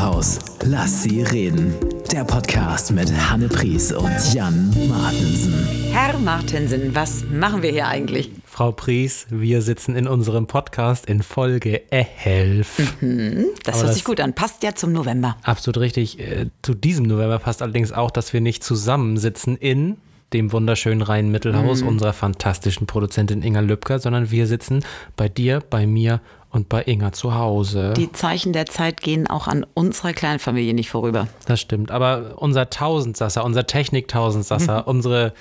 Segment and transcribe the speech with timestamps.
[0.00, 0.38] Mittelhaus.
[0.64, 1.74] Lass sie reden.
[2.10, 5.52] Der Podcast mit Hanne Pries und Jan Martensen.
[5.92, 8.30] Herr Martensen, was machen wir hier eigentlich?
[8.46, 13.02] Frau Pries, wir sitzen in unserem Podcast in Folge 11.
[13.02, 14.32] Mhm, das Aber hört das- sich gut an.
[14.32, 15.36] Passt ja zum November.
[15.42, 16.18] Absolut richtig.
[16.18, 19.98] Äh, Zu diesem November passt allerdings auch, dass wir nicht zusammensitzen in
[20.32, 24.82] dem wunderschönen Rhein-Mittelhaus unserer fantastischen Produzentin Inga Lübcker, sondern wir sitzen
[25.16, 26.20] bei dir, bei mir
[26.50, 27.94] und bei Inga zu Hause.
[27.96, 31.28] Die Zeichen der Zeit gehen auch an unserer kleinen Familie nicht vorüber.
[31.46, 31.90] Das stimmt.
[31.90, 35.32] Aber unser Tausendsasser, unser Technik-Tausendsasser, unsere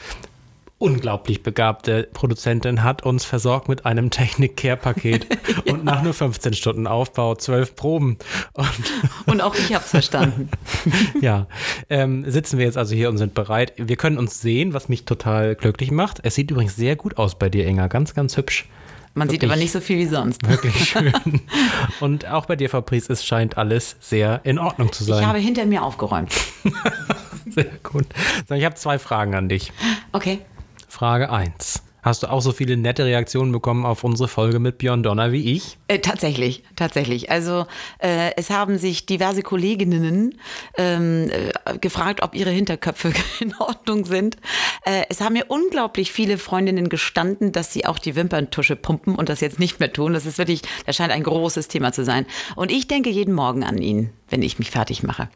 [0.79, 5.27] unglaublich begabte Produzentin hat uns versorgt mit einem Technik-Care-Paket
[5.69, 8.17] und nach nur 15 Stunden Aufbau, 12 Proben
[8.53, 8.67] und
[9.25, 10.49] Und auch ich habe es verstanden.
[11.21, 11.47] ja,
[11.89, 13.73] ähm, sitzen wir jetzt also hier und sind bereit.
[13.75, 16.19] Wir können uns sehen, was mich total glücklich macht.
[16.23, 17.87] Es sieht übrigens sehr gut aus bei dir, Inga.
[17.87, 18.67] Ganz, ganz hübsch.
[19.19, 20.47] Man sieht aber nicht so viel wie sonst.
[20.47, 21.11] Wirklich schön.
[21.99, 25.25] und auch bei dir, Fabrice, es scheint alles sehr in Ordnung zu Ich sein.
[25.27, 26.31] habe hinter mir aufgeräumt.
[27.49, 28.05] sehr gut.
[28.47, 29.71] So, ich habe zwei Fragen an dich.
[30.13, 30.39] Okay.
[30.87, 31.83] Frage 1.
[32.09, 35.53] Hast du auch so viele nette Reaktionen bekommen auf unsere Folge mit Björn Donner wie
[35.53, 35.77] ich?
[35.87, 37.29] Äh, tatsächlich, tatsächlich.
[37.29, 37.67] Also
[37.99, 40.33] äh, es haben sich diverse Kolleginnen
[40.75, 44.37] ähm, äh, gefragt, ob ihre Hinterköpfe in Ordnung sind.
[44.85, 49.29] Äh, es haben mir unglaublich viele Freundinnen gestanden, dass sie auch die Wimperntusche pumpen und
[49.29, 50.13] das jetzt nicht mehr tun.
[50.13, 52.25] Das ist wirklich, das scheint ein großes Thema zu sein.
[52.55, 55.29] Und ich denke jeden Morgen an ihn, wenn ich mich fertig mache.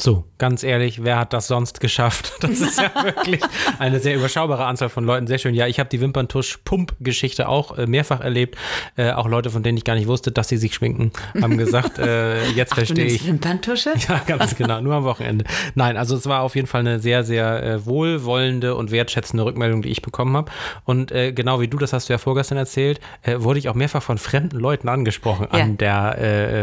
[0.00, 2.32] So, ganz ehrlich, wer hat das sonst geschafft?
[2.40, 3.40] Das ist ja wirklich
[3.80, 5.26] eine sehr überschaubare Anzahl von Leuten.
[5.26, 5.54] Sehr schön.
[5.54, 8.56] Ja, ich habe die Wimperntusch-Pump-Geschichte auch äh, mehrfach erlebt.
[8.96, 11.98] Äh, auch Leute, von denen ich gar nicht wusste, dass sie sich schminken, haben gesagt,
[11.98, 13.26] äh, jetzt verstehe ich.
[13.26, 13.92] Wimperntusche?
[14.08, 15.44] Ja, ganz genau, nur am Wochenende.
[15.74, 19.82] Nein, also es war auf jeden Fall eine sehr, sehr äh, wohlwollende und wertschätzende Rückmeldung,
[19.82, 20.50] die ich bekommen habe.
[20.84, 23.74] Und äh, genau wie du, das hast du ja vorgestern erzählt, äh, wurde ich auch
[23.74, 25.58] mehrfach von fremden Leuten angesprochen Ja.
[25.64, 26.62] an der äh,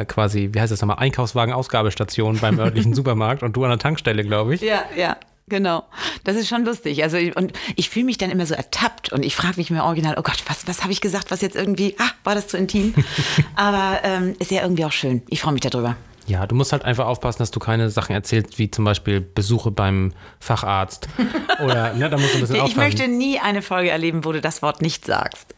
[0.00, 4.24] äh, quasi, wie heißt das nochmal, Einkaufswagen-Ausgabestation beim örtlichen Supermarkt und du an der Tankstelle,
[4.24, 4.60] glaube ich.
[4.60, 5.16] Ja, ja.
[5.48, 5.82] Genau,
[6.22, 7.02] das ist schon lustig.
[7.02, 10.14] Also und ich fühle mich dann immer so ertappt und ich frage mich mir original,
[10.16, 12.94] oh Gott, was, was habe ich gesagt, was jetzt irgendwie, ah, war das zu intim?
[13.56, 15.22] Aber ähm, ist ja irgendwie auch schön.
[15.28, 15.96] Ich freue mich darüber.
[16.28, 19.72] Ja, du musst halt einfach aufpassen, dass du keine Sachen erzählst, wie zum Beispiel Besuche
[19.72, 21.08] beim Facharzt.
[21.64, 22.78] Oder, ne, da musst du ein bisschen Ich aufpassen.
[22.84, 25.56] möchte nie eine Folge erleben, wo du das Wort nicht sagst.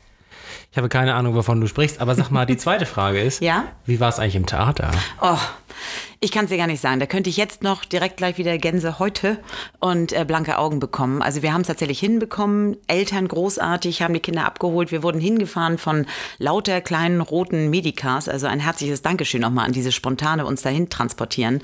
[0.70, 3.64] Ich habe keine Ahnung, wovon du sprichst, aber sag mal, die zweite Frage ist, Ja?
[3.84, 4.90] wie war es eigentlich im Theater?
[5.20, 5.36] Oh,
[6.20, 7.00] ich kann es dir gar nicht sagen.
[7.00, 9.38] Da könnte ich jetzt noch direkt gleich wieder Gänse heute
[9.80, 11.20] und äh, blanke Augen bekommen.
[11.20, 12.76] Also wir haben es tatsächlich hinbekommen.
[12.86, 14.92] Eltern großartig, haben die Kinder abgeholt.
[14.92, 16.06] Wir wurden hingefahren von
[16.38, 18.28] lauter kleinen roten Medicars.
[18.28, 21.60] Also ein herzliches Dankeschön nochmal an diese spontane uns dahin transportieren.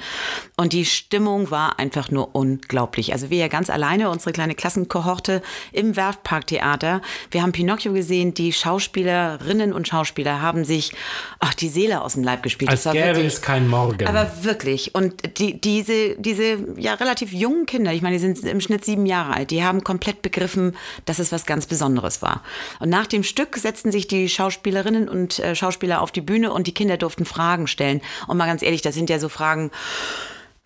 [0.56, 3.12] Und die Stimmung war einfach nur unglaublich.
[3.12, 5.42] Also wir ja ganz alleine, unsere kleine Klassenkohorte
[5.72, 7.00] im Werftparktheater.
[7.30, 8.34] Wir haben Pinocchio gesehen.
[8.34, 10.92] Die Schauspielerinnen und Schauspieler haben sich
[11.38, 12.70] ach, die Seele aus dem Leib gespielt.
[12.70, 13.97] Als gäbe es kein Morgen.
[14.06, 14.94] Aber wirklich.
[14.94, 19.06] Und die, diese, diese ja relativ jungen Kinder, ich meine, die sind im Schnitt sieben
[19.06, 22.42] Jahre alt, die haben komplett begriffen, dass es was ganz Besonderes war.
[22.81, 26.66] Und nach dem Stück setzten sich die Schauspielerinnen und äh, Schauspieler auf die Bühne und
[26.66, 28.00] die Kinder durften Fragen stellen.
[28.26, 29.70] Und mal ganz ehrlich, das sind ja so Fragen.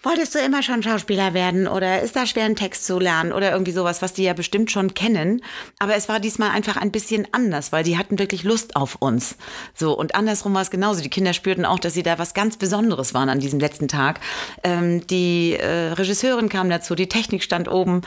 [0.05, 3.53] Wolltest du immer schon Schauspieler werden oder ist da schwer, einen Text zu lernen oder
[3.53, 5.45] irgendwie sowas, was die ja bestimmt schon kennen.
[5.79, 9.37] Aber es war diesmal einfach ein bisschen anders, weil die hatten wirklich Lust auf uns.
[9.75, 11.03] So und andersrum war es genauso.
[11.03, 14.19] Die Kinder spürten auch, dass sie da was ganz Besonderes waren an diesem letzten Tag.
[14.65, 18.01] Ähm, die äh, Regisseurin kam dazu, die Technik stand oben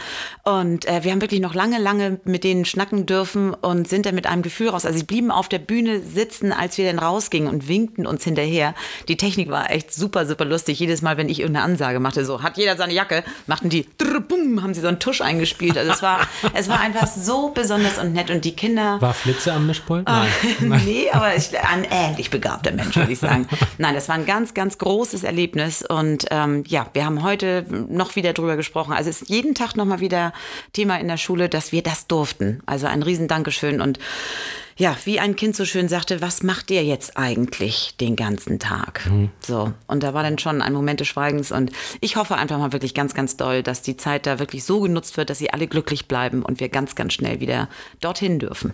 [0.43, 4.15] und äh, wir haben wirklich noch lange, lange mit denen schnacken dürfen und sind dann
[4.15, 4.85] mit einem Gefühl raus.
[4.85, 8.75] Also sie blieben auf der Bühne sitzen, als wir dann rausgingen und winkten uns hinterher.
[9.07, 10.77] Die Technik war echt super, super lustig.
[10.77, 14.19] Jedes Mal, wenn ich irgendeine Ansage machte, so hat jeder seine Jacke, machten die drr,
[14.21, 15.77] bum, haben sie so einen Tusch eingespielt.
[15.77, 16.19] Also es war,
[16.53, 19.01] es war einfach so besonders und nett und die Kinder.
[19.01, 20.07] War Flitze am Mischpult?
[20.07, 20.27] Nein.
[20.85, 23.47] nee, aber ich, ein ähnlich begabter Mensch, würde ich sagen.
[23.77, 25.83] Nein, das war ein ganz, ganz großes Erlebnis.
[25.83, 28.93] Und ähm, ja, wir haben heute noch wieder drüber gesprochen.
[28.93, 30.33] Also es ist jeden Tag nochmal wieder
[30.73, 32.61] Thema in der Schule, dass wir das durften.
[32.65, 33.81] Also ein riesen Dankeschön.
[33.81, 33.99] Und
[34.77, 39.09] ja, wie ein Kind so schön sagte, was macht ihr jetzt eigentlich den ganzen Tag?
[39.39, 41.51] So, und da war dann schon ein Moment des Schweigens.
[41.53, 41.71] Und
[42.01, 45.15] ich hoffe einfach mal wirklich ganz, ganz doll, dass die Zeit da wirklich so genutzt
[45.15, 47.69] wird, dass sie alle glücklich bleiben und wir ganz, ganz schnell wieder
[48.01, 48.73] dorthin dürfen.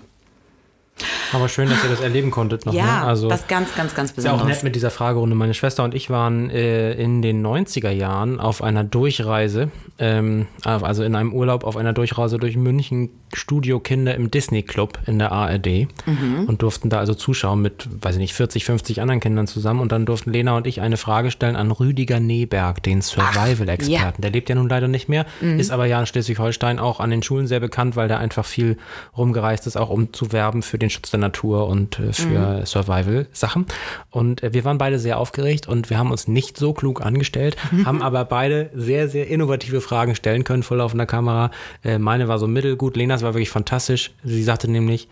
[1.34, 2.74] Aber schön, dass ihr das erleben konntet noch.
[2.74, 3.08] Ja, ne?
[3.08, 4.58] also, was ganz, ganz, ganz ist ja auch Besonderes.
[4.58, 5.36] nett mit dieser Fragerunde.
[5.36, 11.04] Meine Schwester und ich waren äh, in den 90er Jahren auf einer Durchreise, ähm, also
[11.04, 15.88] in einem Urlaub auf einer Durchreise durch München, Studiokinder im Disney Club in der ARD
[16.06, 16.46] Mhm.
[16.48, 19.80] und durften da also zuschauen mit, weiß ich nicht, 40, 50 anderen Kindern zusammen.
[19.80, 23.92] Und dann durften Lena und ich eine Frage stellen an Rüdiger Neberg, den Survival-Experten.
[23.92, 24.14] ja.
[24.22, 27.24] Der lebt ja nun leider nicht mehr, ist aber ja in Schleswig-Holstein auch an den
[27.24, 28.78] Schulen sehr bekannt, weil der einfach viel
[29.18, 33.66] rumgereist ist, auch um zu werben für den Schutz der Natur und äh, für Survival-Sachen.
[34.10, 37.58] Und äh, wir waren beide sehr aufgeregt und wir haben uns nicht so klug angestellt,
[37.86, 41.52] haben aber beide sehr, sehr innovative Fragen stellen können vor laufender Kamera.
[41.84, 44.12] Äh, meine war so mittelgut, Lenas war wirklich fantastisch.
[44.24, 45.08] Sie sagte nämlich,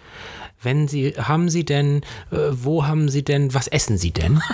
[0.61, 2.01] wenn Sie, haben Sie denn,
[2.31, 4.41] äh, wo haben Sie denn, was essen Sie denn?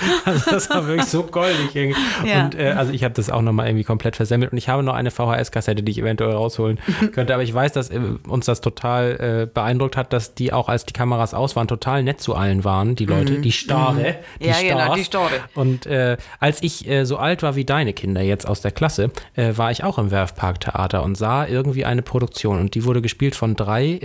[0.24, 1.74] Also das war wirklich so goldig.
[1.74, 2.00] irgendwie.
[2.28, 2.44] Ja.
[2.44, 4.94] Und äh, also ich habe das auch nochmal irgendwie komplett versemmelt und ich habe noch
[4.94, 6.78] eine VHS-Kassette, die ich eventuell rausholen
[7.12, 7.34] könnte.
[7.34, 7.98] Aber ich weiß, dass äh,
[8.28, 12.02] uns das total äh, beeindruckt hat, dass die auch, als die Kameras aus waren, total
[12.02, 14.16] nett zu allen waren, die Leute, die Stare.
[14.40, 14.50] Die Mhm.
[14.50, 14.98] Ja, genau, Stars.
[14.98, 15.30] die Stare.
[15.54, 19.10] Und äh, als ich äh, so alt war wie deine Kinder jetzt aus der Klasse,
[19.34, 22.58] äh, war ich auch im Werfparktheater und sah irgendwie eine Produktion.
[22.58, 23.98] Und die wurde gespielt von drei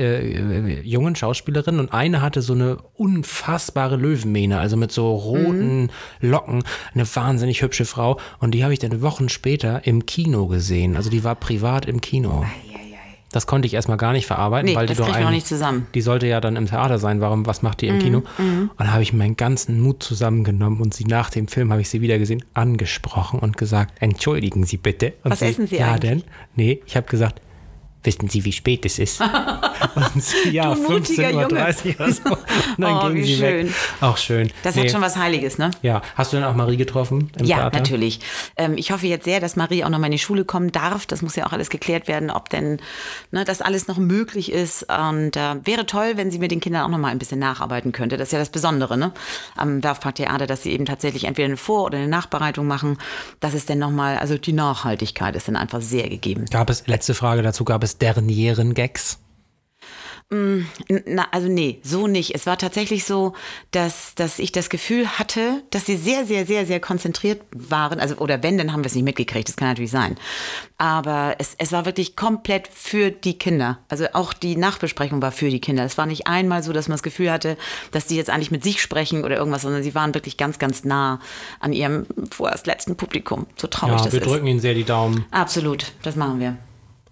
[0.83, 5.84] jungen Schauspielerinnen und eine hatte so eine unfassbare Löwenmähne, also mit so roten
[6.21, 8.19] Locken, eine wahnsinnig hübsche Frau.
[8.39, 10.95] Und die habe ich dann Wochen später im Kino gesehen.
[10.95, 12.45] Also die war privat im Kino.
[13.31, 15.87] Das konnte ich erstmal gar nicht verarbeiten, Nee, weil die doch eigentlich- nicht zusammen.
[15.93, 17.19] Die sollte ja dann im Theater sein.
[17.19, 18.23] Warum, was macht die im Kino?
[18.37, 21.89] Und da habe ich meinen ganzen Mut zusammengenommen und sie nach dem Film habe ich
[21.89, 25.13] sie wieder gesehen, angesprochen und gesagt, entschuldigen Sie bitte.
[25.23, 26.11] Und Was essen Sie Ja, eigentlich?
[26.11, 26.23] denn?
[26.55, 27.41] Nee, ich habe gesagt,
[28.05, 29.21] wissen Sie, wie spät es ist?
[29.95, 32.21] und sie, ja, Du mutiger 15.30 Uhr oder so.
[32.77, 33.67] Dann Oh, wie sie schön.
[33.67, 33.75] weg.
[34.01, 34.51] Auch schön.
[34.63, 34.83] Das Nee.
[34.83, 35.71] hat schon was Heiliges, ne?
[35.81, 37.77] Ja, hast du denn auch Marie getroffen im Ja, Theater?
[37.79, 38.19] natürlich.
[38.57, 41.05] Ähm, ich hoffe jetzt sehr, dass Marie auch noch mal in die Schule kommen darf.
[41.05, 42.79] Das muss ja auch alles geklärt werden, ob denn
[43.31, 44.83] ne, das alles noch möglich ist.
[44.83, 47.91] Und äh, wäre toll, wenn sie mit den Kindern auch noch mal ein bisschen nacharbeiten
[47.91, 48.17] könnte.
[48.17, 49.11] Das ist ja das Besondere ne?
[49.55, 52.97] am Werfparktheater, dass sie eben tatsächlich entweder eine Vor- oder eine Nachbereitung machen.
[53.39, 56.45] Das ist dann noch mal, also die Nachhaltigkeit ist dann einfach sehr gegeben.
[56.51, 59.19] Gab es, letzte Frage dazu, gab es Dernieren-Gags?
[60.29, 62.33] Na, also nee, so nicht.
[62.33, 63.33] Es war tatsächlich so,
[63.69, 67.99] dass, dass ich das Gefühl hatte, dass sie sehr, sehr, sehr, sehr konzentriert waren.
[67.99, 69.47] Also, oder wenn, dann haben wir es nicht mitgekriegt.
[69.47, 70.17] Das kann natürlich sein.
[70.79, 73.77] Aber es, es war wirklich komplett für die Kinder.
[73.87, 75.85] Also auch die Nachbesprechung war für die Kinder.
[75.85, 77.55] Es war nicht einmal so, dass man das Gefühl hatte,
[77.91, 80.83] dass die jetzt eigentlich mit sich sprechen oder irgendwas, sondern sie waren wirklich ganz, ganz
[80.83, 81.19] nah
[81.59, 83.45] an ihrem vorerst letzten Publikum.
[83.57, 84.27] So traurig Ja, das wir ist.
[84.27, 85.25] drücken Ihnen sehr die Daumen.
[85.29, 86.57] Absolut, das machen wir.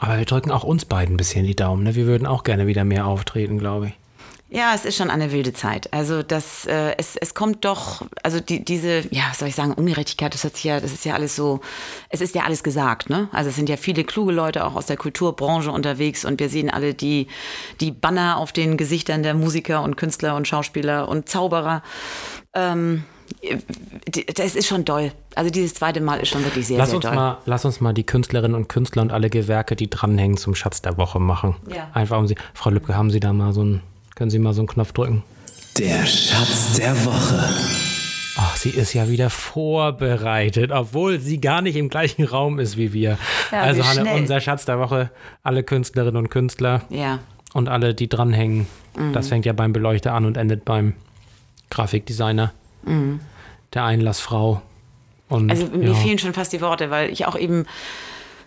[0.03, 1.83] Aber wir drücken auch uns beiden ein bisschen die Daumen.
[1.83, 1.95] Ne?
[1.95, 3.93] Wir würden auch gerne wieder mehr auftreten, glaube ich.
[4.49, 5.91] Ja, es ist schon eine wilde Zeit.
[5.93, 9.71] Also das, äh, es, es kommt doch, also die, diese, ja, was soll ich sagen,
[9.71, 11.61] Ungerechtigkeit, das hat sich ja, das ist ja alles so,
[12.09, 13.29] es ist ja alles gesagt, ne?
[13.31, 16.69] Also es sind ja viele kluge Leute auch aus der Kulturbranche unterwegs und wir sehen
[16.69, 17.27] alle die,
[17.79, 21.81] die Banner auf den Gesichtern der Musiker und Künstler und Schauspieler und Zauberer.
[22.53, 23.05] Ähm,
[24.35, 25.11] das ist schon doll.
[25.35, 27.15] Also dieses zweite Mal ist schon wirklich sehr, Lass sehr uns, doll.
[27.15, 30.81] mal, lass uns mal die Künstlerinnen und Künstler und alle Gewerke, die dranhängen, zum Schatz
[30.81, 31.55] der Woche machen.
[31.73, 31.89] Ja.
[31.93, 32.35] Einfach um sie.
[32.53, 33.81] Frau Lübcke, haben Sie da mal so einen,
[34.15, 35.23] können Sie mal so einen Knopf drücken?
[35.77, 37.49] Der Schatz der Woche.
[38.35, 42.91] Ach, sie ist ja wieder vorbereitet, obwohl sie gar nicht im gleichen Raum ist wie
[42.93, 43.17] wir.
[43.51, 44.19] Ja, also wie Hanne, schnell.
[44.21, 45.11] unser Schatz der Woche,
[45.43, 47.19] alle Künstlerinnen und Künstler Ja.
[47.53, 48.65] und alle, die dranhängen.
[48.97, 49.13] Mhm.
[49.13, 50.93] Das fängt ja beim Beleuchter an und endet beim
[51.69, 52.53] Grafikdesigner,
[53.73, 54.61] der Einlassfrau.
[55.29, 55.49] Und, Mhm.
[55.49, 55.93] Also mir ja.
[55.95, 57.65] fehlen schon fast die Worte, weil ich auch eben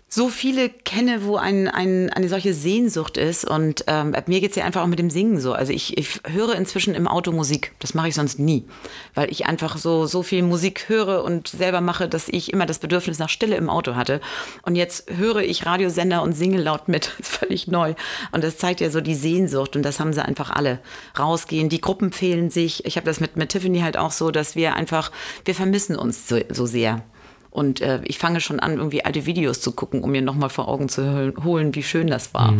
[0.09, 3.45] so viele kenne, wo ein, ein, eine solche Sehnsucht ist.
[3.45, 5.53] Und ähm, mir geht's ja einfach auch mit dem Singen so.
[5.53, 7.73] Also ich, ich höre inzwischen im Auto Musik.
[7.81, 8.65] Das mache ich sonst nie.
[9.15, 12.79] Weil ich einfach so, so viel Musik höre und selber mache, dass ich immer das
[12.79, 14.21] Bedürfnis nach Stille im Auto hatte.
[14.63, 17.13] Und jetzt höre ich Radiosender und singe laut mit.
[17.27, 17.95] Das ist völlig neu.
[18.31, 19.75] Und das zeigt ja so die Sehnsucht.
[19.75, 20.79] Und das haben sie einfach alle.
[21.19, 22.85] Rausgehen, die Gruppen fehlen sich.
[22.85, 25.11] Ich habe das mit, mit Tiffany halt auch so, dass wir einfach,
[25.45, 27.03] wir vermissen uns so, so sehr.
[27.57, 30.69] Und äh, ich fange schon an, irgendwie alte Videos zu gucken, um mir nochmal vor
[30.69, 32.55] Augen zu hol- holen, wie schön das war.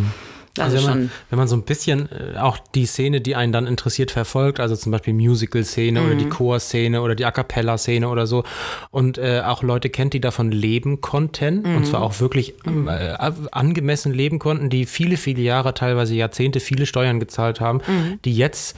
[0.59, 3.51] Also, Also wenn man, wenn man so ein bisschen äh, auch die Szene, die einen
[3.51, 6.17] dann interessiert, verfolgt, also zum Beispiel Musical-Szene oder Mhm.
[6.17, 8.43] die Chor-Szene oder die A Cappella-Szene oder so
[8.89, 11.83] und äh, auch Leute kennt, die davon leben konnten und Mhm.
[11.83, 13.13] zwar auch wirklich ähm, äh,
[13.51, 18.19] angemessen leben konnten, die viele, viele Jahre, teilweise Jahrzehnte viele Steuern gezahlt haben, Mhm.
[18.25, 18.75] die jetzt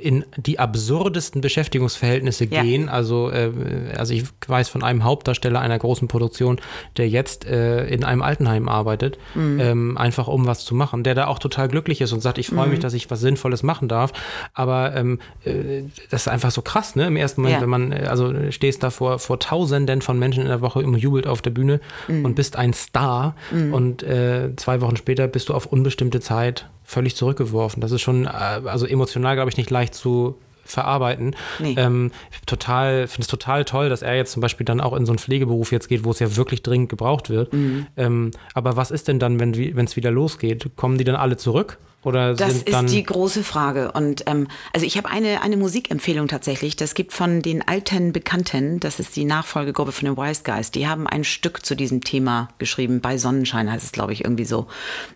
[0.00, 2.62] in die absurdesten Beschäftigungsverhältnisse Ja.
[2.62, 2.88] gehen.
[2.88, 3.50] Also, äh,
[3.96, 6.60] also ich weiß von einem Hauptdarsteller einer großen Produktion,
[6.96, 9.60] der jetzt äh, in einem Altenheim arbeitet, Mhm.
[9.60, 12.48] ähm, einfach um was zu machen, der da auch total glücklich ist und sagt, ich
[12.48, 12.70] freue Mhm.
[12.72, 14.12] mich, dass ich was Sinnvolles machen darf.
[14.54, 17.06] Aber ähm, äh, das ist einfach so krass, ne?
[17.06, 17.62] Im ersten Moment, Ja.
[17.62, 20.96] wenn man, äh, also stehst da vor, vor Tausenden von Menschen in der Woche und
[20.96, 22.24] jubelt auf der Bühne Mhm.
[22.24, 23.34] und bist ein Star
[23.72, 27.80] und äh, zwei Wochen später bist du auf unbestimmte Zeit völlig zurückgeworfen.
[27.80, 31.36] Das ist schon, äh, also emotional, glaube ich, nicht leicht zu verarbeiten.
[31.58, 31.74] Nee.
[31.76, 32.12] Ähm,
[32.46, 35.18] total, finde es total toll, dass er jetzt zum Beispiel dann auch in so einen
[35.18, 37.52] Pflegeberuf jetzt geht, wo es ja wirklich dringend gebraucht wird.
[37.52, 37.86] Mhm.
[37.96, 40.70] Ähm, aber was ist denn dann, wenn es wieder losgeht?
[40.76, 41.78] Kommen die dann alle zurück?
[42.04, 43.92] Oder Das ist die große Frage.
[43.92, 46.74] Und ähm, also ich habe eine, eine Musikempfehlung tatsächlich.
[46.74, 50.72] Das gibt von den alten Bekannten, das ist die Nachfolgegruppe von den Wise Guys.
[50.72, 53.00] Die haben ein Stück zu diesem Thema geschrieben.
[53.00, 54.66] Bei Sonnenschein heißt es, glaube ich, irgendwie so.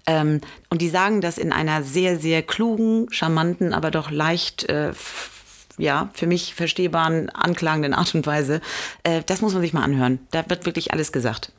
[0.06, 0.40] Ähm,
[0.70, 4.92] und die sagen das in einer sehr, sehr klugen, charmanten, aber doch leicht äh,
[5.78, 8.60] ja, für mich verstehbaren, anklagenden Art und Weise.
[9.02, 10.20] Äh, das muss man sich mal anhören.
[10.30, 11.52] Da wird wirklich alles gesagt.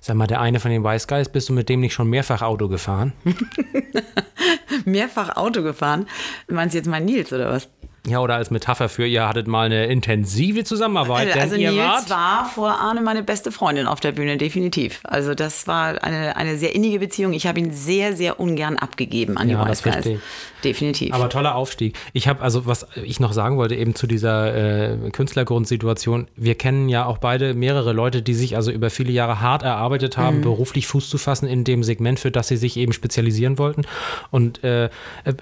[0.00, 2.42] Sag mal, der eine von den Wise Guys, bist du mit dem nicht schon mehrfach
[2.42, 3.12] Auto gefahren?
[4.84, 6.06] Mehrfach Auto gefahren.
[6.48, 7.68] Meinst du jetzt mal Nils oder was?
[8.06, 12.08] Ja, oder als Metapher für, ihr hattet mal eine intensive Zusammenarbeit, denn Also ihr Nils
[12.08, 15.00] war vor Arne meine beste Freundin auf der Bühne, definitiv.
[15.04, 17.34] Also das war eine, eine sehr innige Beziehung.
[17.34, 20.18] Ich habe ihn sehr, sehr ungern abgegeben an die Ja, Wise das Guys.
[20.64, 21.12] Definitiv.
[21.14, 21.96] Aber toller Aufstieg.
[22.12, 24.54] Ich habe also, was ich noch sagen wollte, eben zu dieser
[24.94, 26.28] äh, Künstlergrundsituation.
[26.36, 30.16] Wir kennen ja auch beide mehrere Leute, die sich also über viele Jahre hart erarbeitet
[30.16, 30.42] haben, Mhm.
[30.42, 33.82] beruflich Fuß zu fassen in dem Segment, für das sie sich eben spezialisieren wollten.
[34.30, 34.90] Und äh,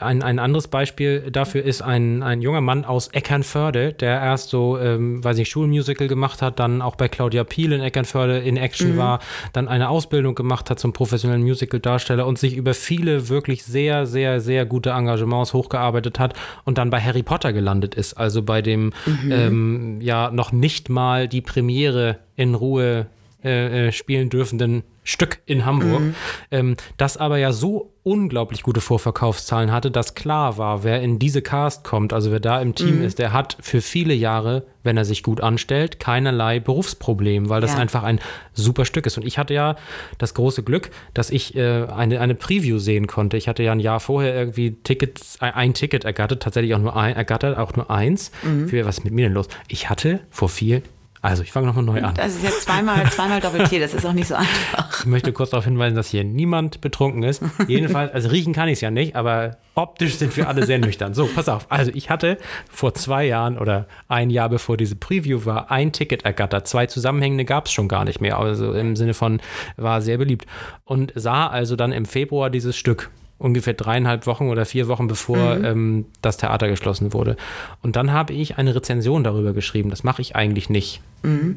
[0.00, 4.78] ein, ein anderes Beispiel dafür ist ein, ein junger Mann aus Eckernförde, der erst so,
[4.78, 8.96] ähm, weiß ich, Schulmusical gemacht hat, dann auch bei Claudia Piel in Eckernförde in Action
[8.96, 9.20] war,
[9.52, 14.40] dann eine Ausbildung gemacht hat zum professionellen Musical-Darsteller und sich über viele wirklich sehr, sehr,
[14.40, 16.32] sehr gute Engagements hochgearbeitet hat
[16.64, 18.14] und dann bei Harry Potter gelandet ist.
[18.14, 18.92] Also bei dem
[19.30, 23.06] ähm, ja noch nicht mal die Premiere in Ruhe
[23.48, 26.02] äh, äh, spielen dürfenden Stück in Hamburg,
[26.50, 31.40] ähm, das aber ja so unglaublich gute Vorverkaufszahlen hatte, dass klar war, wer in diese
[31.40, 35.06] Cast kommt, also wer da im Team ist, der hat für viele Jahre, wenn er
[35.06, 37.78] sich gut anstellt, keinerlei Berufsproblem, weil das Ja.
[37.78, 38.20] einfach ein
[38.52, 39.16] super Stück ist.
[39.16, 39.76] Und ich hatte ja
[40.18, 43.38] das große Glück, dass ich äh, eine, eine Preview sehen konnte.
[43.38, 47.16] Ich hatte ja ein Jahr vorher irgendwie Tickets, ein, Ticket ergattert, tatsächlich auch nur ein,
[47.16, 48.30] ergattert, auch nur eins.
[48.68, 49.48] Für, was ist mit mir denn los?
[49.68, 50.82] Ich hatte vor vier,
[51.20, 52.14] also ich fange nochmal neu an.
[52.14, 55.00] das ist jetzt zweimal, zweimal Doppeltier, das ist auch nicht so einfach.
[55.00, 57.42] Ich möchte kurz darauf hinweisen, dass hier niemand betrunken ist.
[57.66, 61.14] Jedenfalls, also riechen kann ich es ja nicht, aber optisch sind wir alle sehr nüchtern.
[61.14, 61.66] So, pass auf.
[61.70, 62.38] Also ich hatte
[62.70, 66.68] vor zwei Jahren oder ein Jahr bevor diese Preview war, ein Ticket ergattert.
[66.68, 68.38] Zwei zusammenhängende gab es schon gar nicht mehr.
[68.38, 69.40] Also im Sinne von,
[69.76, 70.46] war sehr beliebt.
[70.84, 73.10] Und sah also dann im Februar dieses Stück.
[73.38, 77.36] Ungefähr dreieinhalb Wochen oder vier Wochen bevor ähm, das Theater geschlossen wurde.
[77.82, 79.90] Und dann habe ich eine Rezension darüber geschrieben.
[79.90, 81.00] Das mache ich eigentlich nicht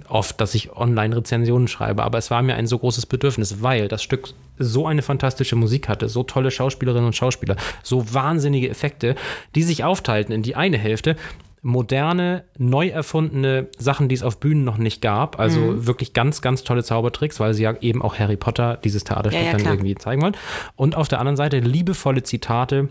[0.10, 4.02] oft, dass ich Online-Rezensionen schreibe, aber es war mir ein so großes Bedürfnis, weil das
[4.02, 9.16] Stück so eine fantastische Musik hatte, so tolle Schauspielerinnen und Schauspieler, so wahnsinnige Effekte,
[9.54, 11.16] die sich aufteilten in die eine Hälfte
[11.62, 15.40] moderne, neu erfundene Sachen, die es auf Bühnen noch nicht gab.
[15.40, 19.42] Also wirklich ganz, ganz tolle Zaubertricks, weil sie ja eben auch Harry Potter, dieses Theaterstück,
[19.42, 20.36] Ja, ja, dann irgendwie zeigen wollen.
[20.76, 22.90] Und auf der anderen Seite liebevolle Zitate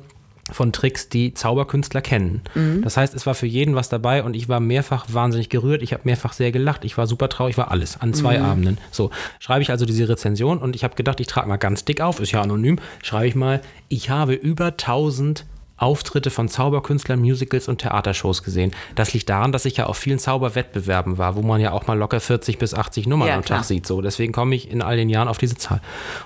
[0.52, 2.42] von Tricks, die Zauberkünstler kennen.
[2.82, 5.82] Das heißt, es war für jeden was dabei und ich war mehrfach wahnsinnig gerührt.
[5.82, 6.84] Ich habe mehrfach sehr gelacht.
[6.84, 8.78] Ich war super traurig, ich war alles an zwei Abenden.
[8.90, 12.00] So, schreibe ich also diese Rezension und ich habe gedacht, ich trage mal ganz dick
[12.00, 15.46] auf, ist ja anonym, schreibe ich mal, ich habe über 1000
[15.80, 18.72] Auftritte von Zauberkünstlern, Musicals und Theatershows gesehen.
[18.94, 21.96] Das liegt daran, dass ich ja auf vielen Zauberwettbewerben war, wo man ja auch mal
[21.98, 23.44] locker 40 bis 80 Nummern Ja, am.
[23.44, 23.86] Tag sieht.
[23.86, 25.80] So, deswegen komme ich in all den Jahren auf diese Zahl.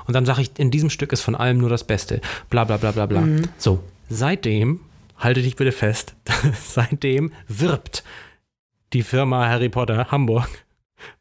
[0.06, 2.20] Und dann sage ich, in diesem Stück ist von allem nur das Beste.
[2.50, 3.20] Bla bla bla bla bla.
[3.20, 3.49] Mhm.
[3.56, 4.80] So, seitdem,
[5.16, 6.14] halte dich bitte fest,
[6.64, 8.02] seitdem wirbt
[8.92, 10.49] die Firma Harry Potter Hamburg,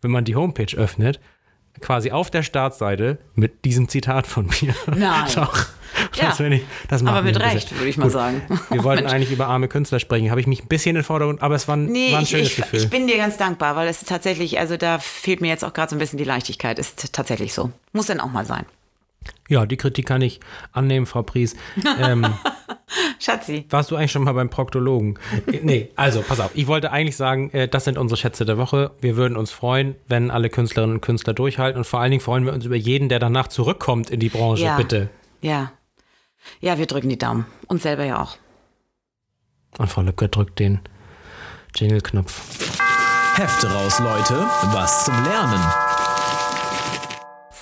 [0.01, 1.19] wenn man die Homepage öffnet,
[1.81, 4.73] quasi auf der Startseite mit diesem Zitat von mir.
[4.87, 5.29] Nein.
[5.35, 5.67] Doch.
[6.15, 6.31] Ja.
[6.31, 8.13] Ich, Aber mit Recht, würde ich mal Gut.
[8.13, 8.41] sagen.
[8.69, 10.29] Wir wollten eigentlich über arme Künstler sprechen.
[10.29, 12.23] Habe ich mich ein bisschen in den Vordergrund, aber es war ein, Nee, war ein
[12.23, 12.79] ich, schönes ich, Gefühl.
[12.79, 15.89] ich bin dir ganz dankbar, weil es tatsächlich, also da fehlt mir jetzt auch gerade
[15.89, 16.79] so ein bisschen die Leichtigkeit.
[16.79, 17.71] Ist tatsächlich so.
[17.91, 18.65] Muss dann auch mal sein.
[19.49, 20.39] ja, die Kritik kann ich
[20.71, 21.55] annehmen, Frau Pries.
[22.01, 22.25] Ähm,
[23.19, 23.65] Schatzi.
[23.69, 25.17] warst du eigentlich schon mal beim Proktologen?
[25.47, 26.51] Äh, nee, also pass auf.
[26.53, 28.91] Ich wollte eigentlich sagen, äh, das sind unsere Schätze der Woche.
[29.01, 31.77] Wir würden uns freuen, wenn alle Künstlerinnen und Künstler durchhalten.
[31.79, 34.63] Und vor allen Dingen freuen wir uns über jeden, der danach zurückkommt in die Branche.
[34.63, 34.77] Ja.
[34.77, 35.09] Bitte.
[35.41, 35.71] Ja.
[36.61, 37.45] Ja, wir drücken die Daumen.
[37.67, 38.37] Uns selber ja auch.
[39.77, 40.79] Und Frau Lübcke drückt den
[41.75, 42.79] Jingle-Knopf.
[43.35, 44.45] Hefte raus, Leute.
[44.73, 45.92] Was zum Lernen.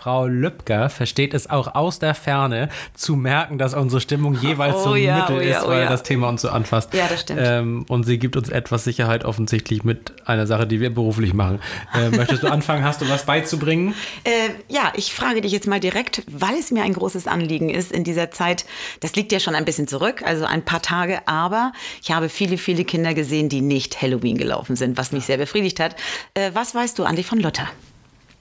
[0.01, 4.83] Frau Lübcker versteht es auch aus der Ferne zu merken, dass unsere Stimmung jeweils Oh
[4.83, 5.89] so ein ja, Mittel oh ist, oh weil ja.
[5.89, 6.91] das Thema uns so anfasst.
[6.95, 7.39] Ja, das stimmt.
[7.43, 11.59] Ähm, und sie gibt uns etwas Sicherheit offensichtlich mit einer Sache, die wir beruflich machen.
[11.93, 12.83] Äh, möchtest du anfangen?
[12.83, 13.93] Hast du was beizubringen?
[14.23, 17.91] Äh, ja, ich frage dich jetzt mal direkt, weil es mir ein großes Anliegen ist
[17.91, 18.65] in dieser Zeit.
[19.01, 22.57] Das liegt ja schon ein bisschen zurück, also ein paar Tage, aber ich habe viele,
[22.57, 25.95] viele Kinder gesehen, die nicht Halloween gelaufen sind, was mich sehr befriedigt hat.
[26.33, 27.67] Äh, was weißt du, Andi von Luther?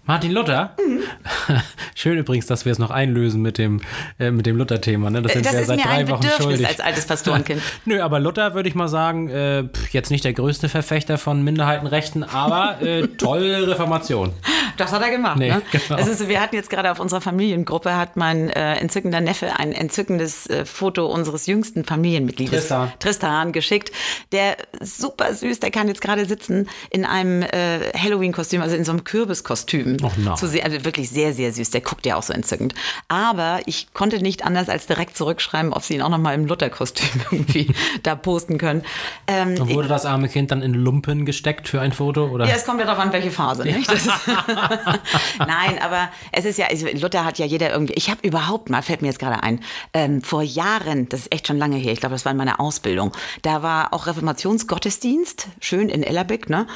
[0.04, 0.74] Martin Luther?
[0.78, 1.02] Mhm.
[1.94, 3.80] Schön übrigens, dass wir es noch einlösen mit dem,
[4.18, 5.10] äh, mit dem Luther-Thema.
[5.10, 5.22] Ne?
[5.22, 6.66] Das sind Das wir ist seit mir drei ein Wochen Bedürfnis schuldig.
[6.66, 7.62] als altes Pastorenkind.
[7.84, 12.24] Nö, aber Luther würde ich mal sagen, äh, jetzt nicht der größte Verfechter von Minderheitenrechten,
[12.24, 14.32] aber äh, tolle Reformation.
[14.78, 15.38] Das hat er gemacht.
[15.38, 15.62] Nee, ne?
[15.70, 15.98] genau.
[15.98, 20.46] ist, wir hatten jetzt gerade auf unserer Familiengruppe, hat mein äh, entzückender Neffe ein entzückendes
[20.48, 22.92] äh, Foto unseres jüngsten Familienmitgliedes, Tristan.
[22.98, 23.92] Tristan, geschickt.
[24.32, 28.92] Der super süß, der kann jetzt gerade sitzen in einem äh, Halloween-Kostüm, also in so
[28.92, 29.89] einem Kürbiskostüm.
[30.02, 30.36] Och, nein.
[30.36, 31.70] Zu sehen, also wirklich sehr, sehr süß.
[31.70, 32.74] Der guckt ja auch so entzückend.
[33.08, 36.46] Aber ich konnte nicht anders als direkt zurückschreiben, ob sie ihn auch noch mal im
[36.46, 38.82] Luther-Kostüm irgendwie da posten können.
[39.26, 42.26] Ähm, Und wurde das arme Kind dann in Lumpen gesteckt für ein Foto?
[42.26, 42.46] Oder?
[42.46, 43.62] ja, es kommt ja darauf an, welche Phase.
[43.64, 43.90] Nicht?
[43.90, 44.06] Das
[45.38, 47.94] Nein, aber es ist ja, also Luther hat ja jeder irgendwie.
[47.94, 49.60] Ich habe überhaupt mal, fällt mir jetzt gerade ein,
[49.94, 52.60] ähm, vor Jahren, das ist echt schon lange her, ich glaube, das war in meiner
[52.60, 56.66] Ausbildung, da war auch Reformationsgottesdienst, schön in Ellerbeck, ne?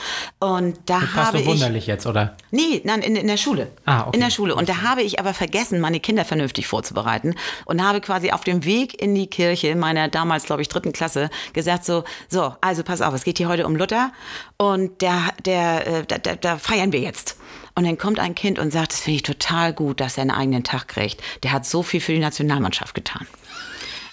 [0.40, 1.49] Und da Passt habe so ich.
[1.50, 2.37] wunderlich jetzt, oder?
[2.50, 3.70] Nee, nein, in, in der Schule.
[3.84, 4.16] Ah, okay.
[4.16, 4.54] In der Schule.
[4.54, 7.34] Und da habe ich aber vergessen, meine Kinder vernünftig vorzubereiten
[7.64, 11.30] und habe quasi auf dem Weg in die Kirche meiner damals, glaube ich, dritten Klasse
[11.52, 14.12] gesagt so, so, also pass auf, es geht hier heute um Luther
[14.56, 17.37] und der, der, äh, da, da, da feiern wir jetzt.
[17.76, 20.30] Und dann kommt ein Kind und sagt, das finde ich total gut, dass er einen
[20.30, 21.20] eigenen Tag kriegt.
[21.42, 23.26] Der hat so viel für die Nationalmannschaft getan.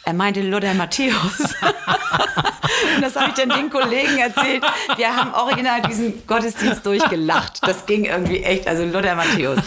[0.04, 1.56] Er meinte Luther Matthäus.
[2.96, 4.64] und das habe ich dann den Kollegen erzählt.
[4.96, 7.60] Wir haben original diesen Gottesdienst durchgelacht.
[7.62, 9.60] Das ging irgendwie echt, also Luther Matthäus.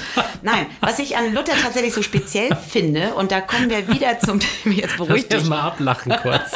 [0.43, 4.41] Nein, was ich an Luther tatsächlich so speziell finde, und da kommen wir wieder zum,
[4.65, 5.45] jetzt beruhigt dich.
[5.45, 6.53] Mal ablachen kurz.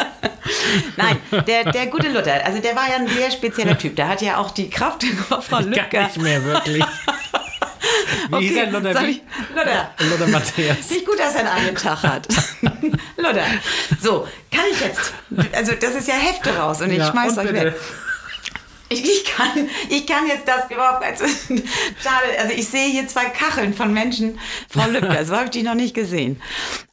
[0.96, 3.96] Nein, der, der gute Luther, also der war ja ein sehr spezieller Typ.
[3.96, 5.82] Der hat ja auch die Kraft, Lübcker.
[5.90, 6.84] kann nicht mehr, wirklich.
[8.30, 9.00] Wie hieß er, Luther?
[9.02, 9.90] Luther.
[9.98, 10.90] Luther Matthäus.
[10.90, 12.28] Nicht gut, dass er einen eigenen Tag hat.
[13.16, 13.44] Luther.
[14.00, 15.12] So, kann ich jetzt.
[15.52, 17.64] Also, das ist ja Hefte raus und ich Ja, schmeiß und euch bitte.
[17.66, 17.74] weg.
[18.90, 21.04] Ich, ich, kann, ich kann jetzt das überhaupt.
[21.04, 24.38] Also, schade, also ich sehe hier zwei Kacheln von Menschen.
[24.70, 26.40] Frau Lübcker, so habe ich die noch nicht gesehen.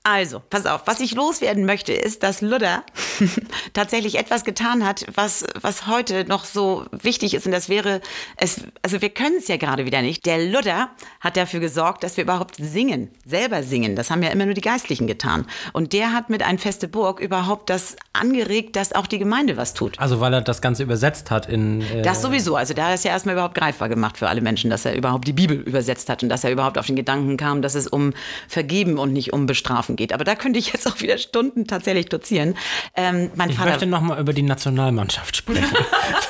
[0.08, 2.84] Also, pass auf, was ich loswerden möchte, ist, dass Luther
[3.74, 7.48] tatsächlich etwas getan hat, was, was heute noch so wichtig ist.
[7.48, 8.02] Und das wäre,
[8.38, 10.28] es, also wir können es ja gerade wieder nicht.
[10.28, 13.96] Der Luther hat dafür gesorgt, dass wir überhaupt singen, selber singen.
[13.96, 15.48] Das haben ja immer nur die Geistlichen getan.
[15.74, 19.74] Und der hat mit ein feste Burg überhaupt das angeregt, dass auch die Gemeinde was
[19.74, 20.00] tut.
[20.00, 21.82] Also, weil er das Ganze übersetzt hat in.
[21.82, 22.56] Äh, Das sowieso.
[22.56, 25.34] Also da ist ja erstmal überhaupt greifbar gemacht für alle Menschen, dass er überhaupt die
[25.34, 28.14] Bibel übersetzt hat und dass er überhaupt auf den Gedanken kam, dass es um
[28.48, 30.14] Vergeben und nicht um Bestrafen geht.
[30.14, 32.58] Aber da könnte ich jetzt auch wieder Stunden tatsächlich dozieren.
[32.96, 33.72] Ähm, mein ich Vater.
[33.72, 35.66] möchte nochmal über die Nationalmannschaft sprechen.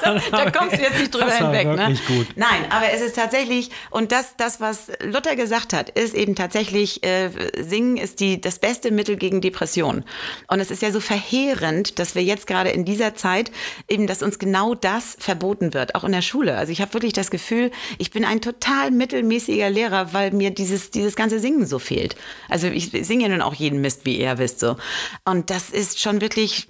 [0.31, 1.67] da kommst du jetzt nicht drüber Das war hinweg.
[1.67, 1.77] Ne?
[1.77, 2.27] wirklich gut.
[2.35, 7.03] Nein, aber es ist tatsächlich, und das, das, was Luther gesagt hat, ist eben tatsächlich,
[7.03, 10.03] äh, Singen ist die, das beste Mittel gegen Depression.
[10.47, 13.51] Und es ist ja so verheerend, dass wir jetzt gerade in dieser Zeit
[13.87, 16.57] eben, dass uns genau das verboten wird, auch in der Schule.
[16.57, 20.91] Also ich habe wirklich das Gefühl, ich bin ein total mittelmäßiger Lehrer, weil mir dieses,
[20.91, 22.15] dieses ganze Singen so fehlt.
[22.49, 24.77] Also ich singe ja nun auch jeden Mist, wie ihr wisst so.
[25.25, 26.67] Und das ist schon wirklich,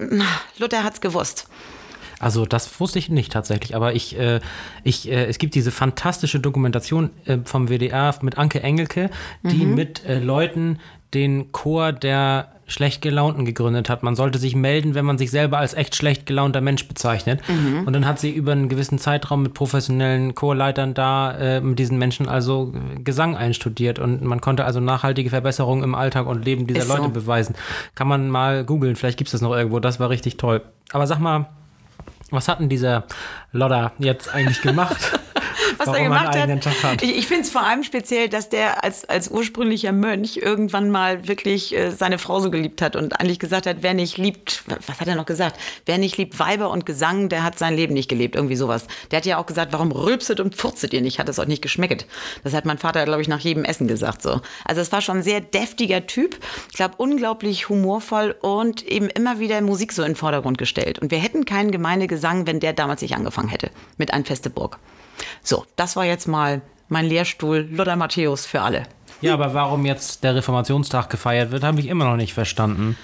[0.58, 1.48] Luther hat's gewusst.
[2.20, 4.40] Also das wusste ich nicht tatsächlich, aber ich, äh,
[4.84, 9.10] ich, äh, es gibt diese fantastische Dokumentation äh, vom WDR mit Anke Engelke,
[9.44, 10.80] die mit äh, Leuten
[11.14, 14.02] den Chor der schlecht gelaunten gegründet hat.
[14.02, 17.42] Man sollte sich melden, wenn man sich selber als echt schlecht gelaunter Mensch bezeichnet.
[17.86, 21.98] Und dann hat sie über einen gewissen Zeitraum mit professionellen Chorleitern da äh, mit diesen
[21.98, 26.66] Menschen also äh, Gesang einstudiert und man konnte also nachhaltige Verbesserungen im Alltag und Leben
[26.66, 26.98] dieser Ist so.
[26.98, 27.56] Leute beweisen.
[27.94, 29.80] Kann man mal googeln, vielleicht gibt es das noch irgendwo.
[29.80, 30.62] Das war richtig toll.
[30.92, 31.48] Aber sag mal,
[32.32, 33.04] was hat denn dieser
[33.52, 35.20] Lodder jetzt eigentlich gemacht?
[35.88, 36.84] was Warum er gemacht hat.
[36.84, 37.04] Hat.
[37.04, 41.28] Ich, ich finde es vor allem speziell, dass der als, als ursprünglicher Mönch irgendwann mal
[41.28, 45.00] wirklich äh, seine Frau so geliebt hat und eigentlich gesagt hat, wer nicht liebt, was
[45.00, 45.60] hat er noch gesagt?
[45.86, 48.88] Wer nicht liebt Weiber und Gesang, der hat sein Leben nicht gelebt, irgendwie sowas.
[49.12, 51.20] Der hat ja auch gesagt, warum rülpset und furzet ihr nicht?
[51.20, 52.06] Hat es euch nicht geschmeckt?
[52.44, 54.42] Das hat mein Vater, glaube ich, nach jedem Essen gesagt so.
[54.64, 56.38] Also es war schon ein sehr deftiger Typ.
[56.70, 61.00] Ich glaube, unglaublich humorvoll und eben immer wieder Musik so in den Vordergrund gestellt.
[61.00, 64.80] Und wir hätten keinen Gemeindegesang, wenn der damals nicht angefangen hätte mit Ein Feste Burg.
[65.44, 68.84] So, das war jetzt mal mein Lehrstuhl Luther Matthäus für alle.
[69.22, 72.98] Ja, aber warum jetzt der Reformationstag gefeiert wird, habe ich immer noch nicht verstanden.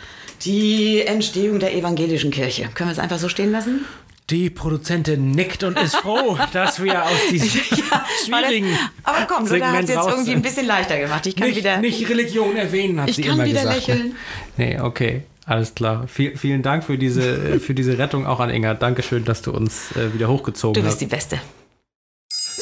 [0.43, 2.69] Die Entstehung der evangelischen Kirche.
[2.73, 3.85] Können wir es einfach so stehen lassen?
[4.29, 7.49] Die Produzentin nickt und ist froh, dass wir aus diesem
[8.25, 11.25] schwierigen Aber komm, Segment es jetzt raus irgendwie ein bisschen leichter gemacht.
[11.27, 11.77] Ich kann nicht, wieder.
[11.77, 13.87] nicht Religion erwähnen, hat Ich sie kann immer wieder gesagt.
[13.87, 14.15] lächeln.
[14.57, 15.23] Nee, okay.
[15.45, 16.07] Alles klar.
[16.07, 18.73] Viel, vielen Dank für diese, für diese Rettung auch an Inga.
[18.75, 20.99] Dankeschön, dass du uns äh, wieder hochgezogen Du hast.
[20.99, 21.39] bist die Beste.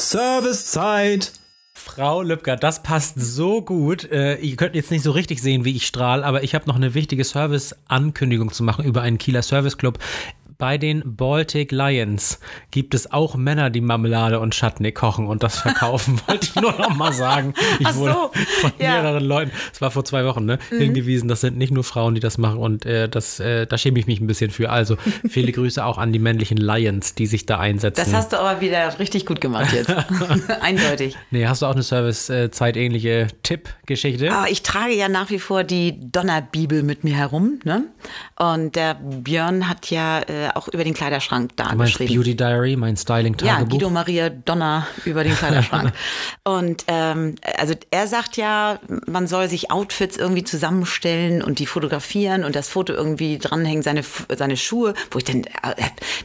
[0.10, 1.34] Servicezeit.
[1.76, 4.10] Frau Lübcker, das passt so gut.
[4.12, 6.78] Äh, ihr könnt jetzt nicht so richtig sehen, wie ich strahle, aber ich habe noch
[6.78, 10.00] eine wichtige Service-Ankündigung zu machen über einen Kieler Service Club.
[10.60, 12.38] Bei den Baltic Lions
[12.70, 16.20] gibt es auch Männer, die Marmelade und Chutney kochen und das verkaufen.
[16.28, 17.54] Wollte ich nur noch mal sagen.
[17.80, 18.98] Ich Ach so, wurde von ja.
[18.98, 19.04] Mhm.
[19.04, 22.20] mehreren Leuten, es war vor zwei Wochen, ne, hingewiesen, das sind nicht nur Frauen, die
[22.20, 24.70] das machen und äh, das, äh, da schäme ich mich ein bisschen für.
[24.70, 24.98] Also
[25.30, 28.04] viele Grüße auch an die männlichen Lions, die sich da einsetzen.
[28.04, 29.96] Das hast du aber wieder richtig gut gemacht jetzt.
[30.62, 31.16] Eindeutig.
[31.32, 34.34] nee, hast du auch eine Service-zeitähnliche Tipp-Geschichte?
[34.34, 37.62] Aber ich trage ja nach wie vor die Donnerbibel mit mir herum.
[37.64, 37.86] Ne?
[38.36, 42.16] Und der Björn hat ja äh, auch über den Kleiderschrank da Du meinst geschrieben.
[42.16, 43.70] Beauty Diary, mein Ja, Styling-Tagebuch?
[43.70, 45.94] Guido Maria Donner über den Kleiderschrank.
[46.44, 52.44] und ähm, also er sagt ja, man soll sich Outfits irgendwie zusammenstellen und die fotografieren
[52.44, 54.04] und das Foto irgendwie dranhängen, seine,
[54.36, 55.50] seine Schuhe, wo ich denn, äh,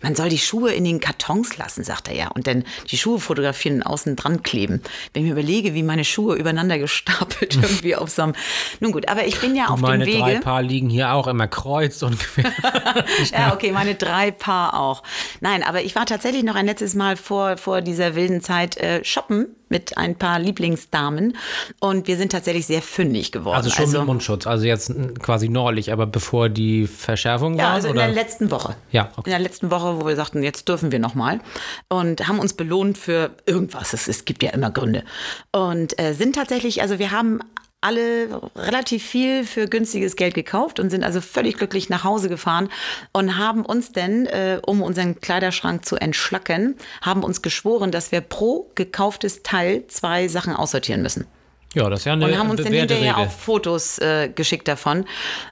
[0.02, 3.18] man soll die Schuhe in den Kartons lassen, sagt er ja, und dann die Schuhe
[3.18, 4.82] fotografieren und außen dran kleben.
[5.12, 8.34] Wenn ich mir überlege, wie meine Schuhe übereinander gestapelt irgendwie auf so einem,
[8.80, 10.40] nun gut, aber ich bin ja auf Meine dem drei Wege.
[10.40, 12.52] Paar liegen hier auch immer kreuz und quer.
[13.32, 15.02] Ja, okay, meine drei Paar auch.
[15.40, 19.04] Nein, aber ich war tatsächlich noch ein letztes Mal vor, vor dieser wilden Zeit äh,
[19.04, 21.36] shoppen mit ein paar Lieblingsdamen
[21.80, 23.56] und wir sind tatsächlich sehr fündig geworden.
[23.56, 27.72] Also schon mit Mundschutz, also jetzt quasi neulich, aber bevor die Verschärfung ja, war?
[27.72, 28.06] also in oder?
[28.06, 28.76] der letzten Woche.
[28.92, 29.30] Ja, okay.
[29.30, 31.40] In der letzten Woche, wo wir sagten, jetzt dürfen wir noch mal
[31.88, 33.94] und haben uns belohnt für irgendwas.
[33.94, 35.02] Es, es gibt ja immer Gründe.
[35.50, 37.40] Und äh, sind tatsächlich, also wir haben
[37.84, 42.68] alle relativ viel für günstiges Geld gekauft und sind also völlig glücklich nach Hause gefahren
[43.12, 48.22] und haben uns denn, äh, um unseren Kleiderschrank zu entschlacken, haben uns geschworen, dass wir
[48.22, 51.26] pro gekauftes Teil zwei Sachen aussortieren müssen.
[51.74, 53.26] Ja, das ist ja eine Und haben uns dann hinterher Regel.
[53.28, 55.04] auch Fotos äh, geschickt davon.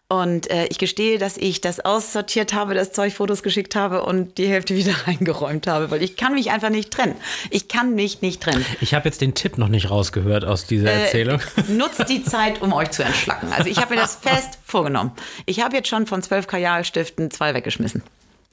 [0.08, 4.36] Und äh, ich gestehe, dass ich das aussortiert habe, das Zeug Fotos geschickt habe und
[4.38, 7.14] die Hälfte wieder reingeräumt habe, weil ich kann mich einfach nicht trennen.
[7.50, 8.64] Ich kann mich nicht trennen.
[8.80, 11.40] Ich habe jetzt den Tipp noch nicht rausgehört aus dieser Äh, Erzählung.
[11.68, 13.52] Nutzt die Zeit, um euch zu entschlacken.
[13.52, 15.12] Also ich habe mir das fest vorgenommen.
[15.46, 18.02] Ich habe jetzt schon von zwölf Kajalstiften zwei weggeschmissen.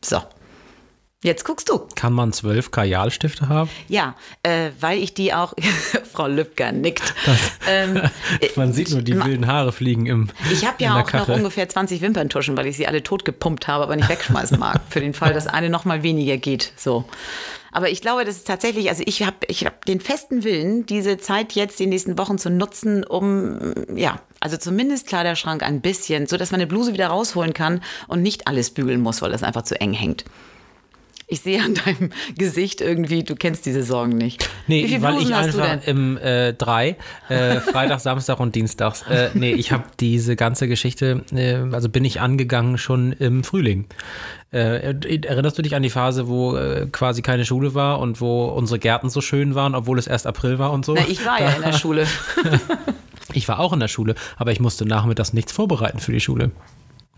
[0.02, 0.22] So.
[1.22, 1.80] Jetzt guckst du.
[1.96, 3.70] Kann man zwölf Kajalstifte haben?
[3.90, 5.54] Ja, äh, weil ich die auch,
[6.14, 7.14] Frau Lübcker nickt.
[7.68, 8.02] Ähm,
[8.56, 11.36] Man sieht nur die ma- wilden Haare fliegen im Ich habe ja auch noch Kachel.
[11.36, 14.80] ungefähr 20 Wimperntuschen, weil ich sie alle tot gepumpt habe, aber nicht wegschmeißen mag.
[14.90, 16.72] Für den Fall, dass eine noch mal weniger geht.
[16.78, 17.04] So.
[17.74, 21.18] Aber ich glaube, das ist tatsächlich, also ich habe ich hab den festen Willen, diese
[21.18, 26.38] Zeit jetzt die nächsten Wochen zu nutzen, um, ja, also zumindest Kleiderschrank ein bisschen, so
[26.38, 29.64] dass man eine Bluse wieder rausholen kann und nicht alles bügeln muss, weil das einfach
[29.64, 30.24] zu eng hängt.
[31.32, 34.50] Ich sehe an deinem Gesicht irgendwie, du kennst diese Sorgen nicht.
[34.66, 36.96] Wie Nee, weil ich einfach im äh, drei,
[37.30, 42.04] äh, Freitag, Samstag und Dienstags, äh, nee, ich habe diese ganze Geschichte, äh, also bin
[42.04, 43.86] ich angegangen schon im Frühling.
[44.52, 48.46] Äh, erinnerst du dich an die Phase, wo äh, quasi keine Schule war und wo
[48.46, 50.96] unsere Gärten so schön waren, obwohl es erst April war und so?
[50.96, 52.08] Na, ich war ja in der Schule.
[53.34, 56.50] Ich war auch in der Schule, aber ich musste nachmittags nichts vorbereiten für die Schule.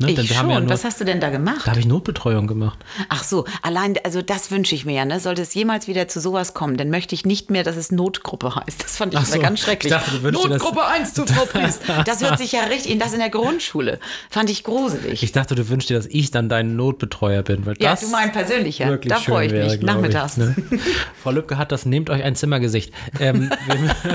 [0.01, 0.11] Ne?
[0.11, 0.49] Ich schon.
[0.49, 1.61] ja nur, Was hast du denn da gemacht?
[1.65, 2.77] da habe ich Notbetreuung gemacht.
[3.09, 5.19] Ach so, allein, also das wünsche ich mir ja, ne?
[5.19, 8.55] Sollte es jemals wieder zu sowas kommen, dann möchte ich nicht mehr, dass es Notgruppe
[8.55, 8.83] heißt.
[8.83, 9.91] Das fand ich so, ganz schrecklich.
[9.93, 11.81] ich dachte, dir das- Notgruppe 1 zu Frau Priest.
[12.05, 13.99] Das hört sich ja richtig, das in der Grundschule.
[14.29, 15.23] Fand ich gruselig.
[15.23, 17.65] Ich dachte, du wünschst dir, dass ich dann dein Notbetreuer bin.
[17.65, 18.87] Weil ja, das du mein persönlicher.
[18.87, 19.81] wirklich Da freue ich wäre, mich.
[19.81, 20.33] Nachmittags.
[20.33, 20.55] Ich, ne?
[21.23, 22.93] Frau Lübcke hat das, nehmt euch ein Zimmergesicht.
[23.19, 24.09] Ähm, wir,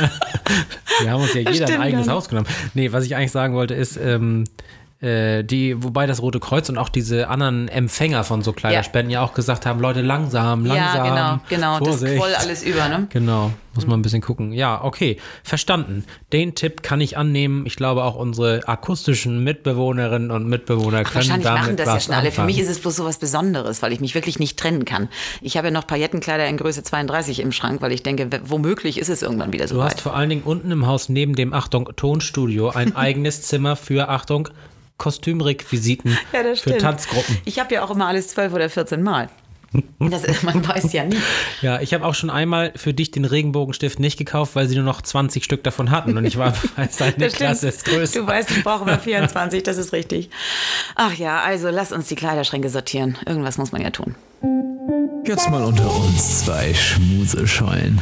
[1.00, 2.14] wir haben uns ja jeder stimmt ein eigenes nicht.
[2.14, 2.46] Haus genommen.
[2.74, 4.48] Nee, was ich eigentlich sagen wollte, ist, ähm, äh,
[5.02, 9.34] die, wobei das Rote Kreuz und auch diese anderen Empfänger von so Kleiderspenden ja, auch
[9.34, 11.06] gesagt haben, Leute, langsam, langsam.
[11.06, 11.78] Ja, genau, genau.
[11.80, 12.16] Das Vorsicht.
[12.16, 13.08] quoll alles über, ne?
[13.10, 14.52] Genau, muss man ein bisschen gucken.
[14.52, 16.04] Ja, okay, verstanden.
[16.32, 17.66] Den Tipp kann ich annehmen.
[17.66, 22.04] Ich glaube, auch unsere akustischen Mitbewohnerinnen und Mitbewohner können Wahrscheinlich damit machen das ja was
[22.04, 22.26] schon alle.
[22.26, 22.46] Für anfangen.
[22.46, 25.08] mich ist es bloß so was Besonderes, weil ich mich wirklich nicht trennen kann.
[25.40, 29.08] Ich habe ja noch Paillettenkleider in Größe 32 im Schrank, weil ich denke, womöglich ist
[29.08, 31.90] es irgendwann wieder so Du hast vor allen Dingen unten im Haus neben dem, Achtung,
[31.96, 34.48] Tonstudio ein eigenes Zimmer für, Achtung,
[35.02, 36.16] Kostümrequisiten
[36.54, 37.38] für Tanzgruppen.
[37.44, 39.28] Ich habe ja auch immer alles 12 oder 14 Mal.
[39.98, 41.16] Das, ist- man weiß ja nie.
[41.62, 44.84] Ja, ich habe auch schon einmal für dich den Regenbogenstift nicht gekauft, weil sie nur
[44.84, 47.32] noch 20 Stück davon hatten und ich war, Das stimmt.
[47.34, 48.20] Klasse ist größer.
[48.20, 50.28] Du weißt, ich brauche immer 24, das ist richtig.
[50.94, 53.16] Ach ja, also lass uns die Kleiderschränke sortieren.
[53.26, 54.14] Irgendwas muss man ja tun.
[55.26, 57.98] Jetzt mal unter uns zwei Schmuseschollen.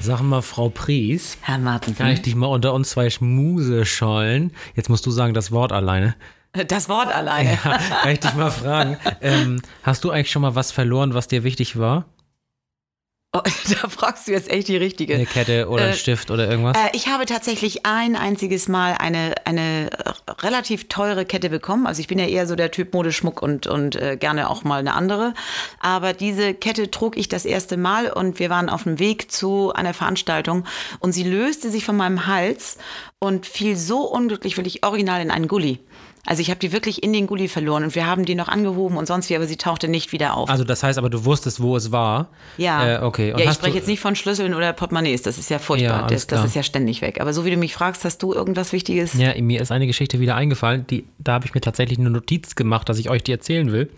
[0.00, 1.96] Sag mal, Frau Pries, Herr Martin.
[1.96, 4.52] kann ich dich mal unter uns zwei Schmuse schollen?
[4.76, 6.14] Jetzt musst du sagen das Wort alleine.
[6.52, 7.58] Das Wort alleine.
[7.64, 11.28] Ja, kann ich dich mal fragen, ähm, hast du eigentlich schon mal was verloren, was
[11.28, 12.06] dir wichtig war?
[13.34, 13.40] Oh,
[13.82, 15.14] da fragst du jetzt echt die richtige.
[15.14, 16.78] Eine Kette oder ein Äh, Stift oder irgendwas?
[16.78, 19.90] Äh, ich habe tatsächlich ein einziges Mal eine, eine
[20.40, 21.86] relativ teure Kette bekommen.
[21.86, 24.80] Also ich bin ja eher so der Typ Modeschmuck und, und äh, gerne auch mal
[24.80, 25.34] eine andere.
[25.78, 29.74] Aber diese Kette trug ich das erste Mal und wir waren auf dem Weg zu
[29.74, 30.64] einer Veranstaltung
[31.00, 32.78] und sie löste sich von meinem Hals
[33.18, 35.80] und fiel so unglücklich, wirklich original in einen Gully.
[36.26, 38.96] Also ich habe die wirklich in den Gully verloren und wir haben die noch angehoben
[38.96, 40.50] und sonst wie, aber sie tauchte nicht wieder auf.
[40.50, 42.28] Also das heißt aber, du wusstest, wo es war.
[42.58, 43.32] ja, Äh, okay.
[43.32, 46.02] Und ja ich spreche jetzt nicht von Schlüsseln oder Portemonnaies, das ist ja furchtbar.
[46.02, 47.20] Ja, das, das ist ja ständig weg.
[47.20, 49.14] Aber so wie du mich fragst, hast du irgendwas Wichtiges?
[49.14, 52.54] Ja, mir ist eine Geschichte wieder eingefallen, die, da habe ich mir tatsächlich eine Notiz
[52.54, 53.90] gemacht, dass ich euch die erzählen will.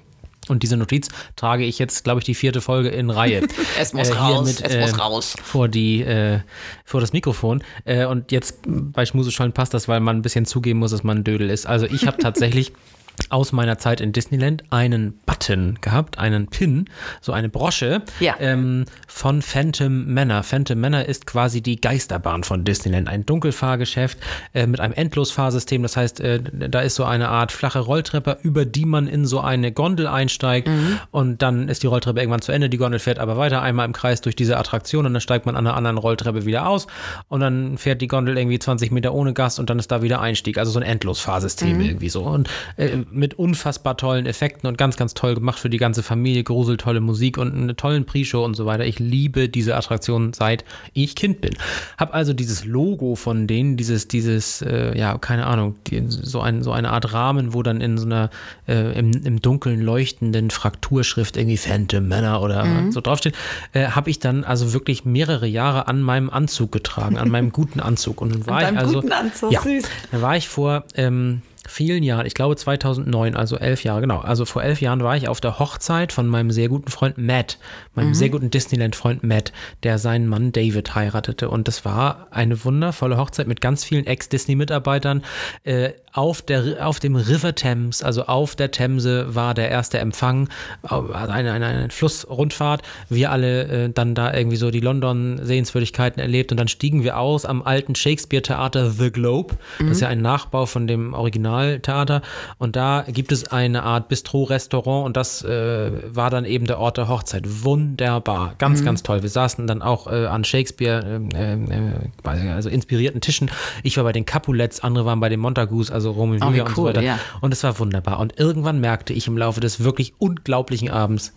[0.48, 3.46] Und diese Notiz trage ich jetzt, glaube ich, die vierte Folge in Reihe.
[3.79, 5.37] Es muss hier raus, es muss raus.
[5.42, 6.40] Vor, die, äh,
[6.85, 7.62] vor das Mikrofon.
[7.85, 11.18] Äh, und jetzt bei Schmuseschollen passt das, weil man ein bisschen zugeben muss, dass man
[11.18, 11.66] ein Dödel ist.
[11.66, 12.72] Also ich habe tatsächlich
[13.28, 16.87] aus meiner Zeit in Disneyland einen Button gehabt, einen Pin,
[17.20, 18.35] so eine Brosche Ja.
[18.40, 20.42] ähm, von Phantom Manor.
[20.42, 24.18] Phantom Manor ist quasi die Geisterbahn von Disneyland, ein Dunkelfahrgeschäft
[24.54, 25.83] äh, mit einem Endlosfahrsystem.
[25.83, 29.40] Das heißt, äh, da ist so eine Art flache Rolltreppe, über die man in so
[29.40, 30.68] eine Gondel einsteigt
[31.11, 32.68] und dann ist die Rolltreppe irgendwann zu Ende.
[32.68, 35.56] Die Gondel fährt aber weiter einmal im Kreis durch diese Attraktion und dann steigt man
[35.56, 36.87] an einer anderen Rolltreppe wieder aus
[37.28, 40.20] und dann fährt die Gondel irgendwie 20 Meter ohne Gast und dann ist da wieder
[40.20, 40.59] Einstieg.
[40.59, 45.14] Also so ein Endlosfahrsystem irgendwie so und äh, mit unfassbar tollen Effekten und ganz, ganz
[45.14, 48.84] toll gemacht für die ganze Familie, gruseltolle Musik und eine tollen Pre-Show und so weiter.
[48.84, 51.54] Ich liebe diese Attraktion seit ich Kind bin.
[51.98, 56.62] Hab also dieses Logo von denen, dieses, dieses, äh, ja, keine Ahnung, die, so, ein,
[56.62, 58.30] so eine Art Rahmen, wo dann in so einer,
[58.68, 63.34] äh, im, im Dunkeln leuchtenden Frakturschrift irgendwie Phantom Männer oder so draufsteht,
[63.72, 67.80] äh, habe ich dann also wirklich mehrere Jahre an meinem Anzug getragen, an meinem guten
[67.80, 68.20] Anzug.
[68.20, 69.84] Und dann war ich also, guten Anzug, ja, süß.
[70.12, 74.18] da war ich vor ähm, vielen Jahren, ich glaube 2009, also elf Jahre, genau.
[74.18, 77.58] Also vor elf Jahren war ich auf der Hochzeit von meinem sehr guten Freund Matt,
[77.94, 81.50] meinem sehr guten Disneyland-Freund Matt, der seinen Mann David heiratete.
[81.50, 85.22] Und das war eine wundervolle Hochzeit mit ganz vielen Ex-Disney-Mitarbeitern.
[85.64, 90.48] Äh, auf, der, auf dem River Thames, also auf der Themse, war der erste Empfang,
[90.82, 92.82] also eine, eine, eine Flussrundfahrt.
[93.08, 97.44] Wir alle äh, dann da irgendwie so die London-Sehenswürdigkeiten erlebt und dann stiegen wir aus
[97.44, 99.56] am alten Shakespeare-Theater The Globe.
[99.78, 101.14] Das ist ja ein Nachbau von dem
[101.50, 102.22] Originaltheater.
[102.58, 106.96] Und da gibt es eine Art Bistro-Restaurant und das äh, war dann eben der Ort
[106.96, 107.44] der Hochzeit.
[107.64, 109.22] Wunderbar, ganz, ganz toll.
[109.22, 113.50] Wir saßen dann auch äh, an Shakespeare, äh, äh, also inspirierten Tischen.
[113.82, 116.64] Ich war bei den Capulets, andere waren bei den Montagus, also Romeo und Oh, Julia
[116.64, 117.02] und so cool, weiter.
[117.02, 117.18] ja.
[117.40, 118.18] Und es war wunderbar.
[118.18, 121.32] Und irgendwann merkte ich im Laufe des wirklich unglaublichen Abends,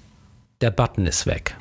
[0.61, 1.55] der Button ist weg.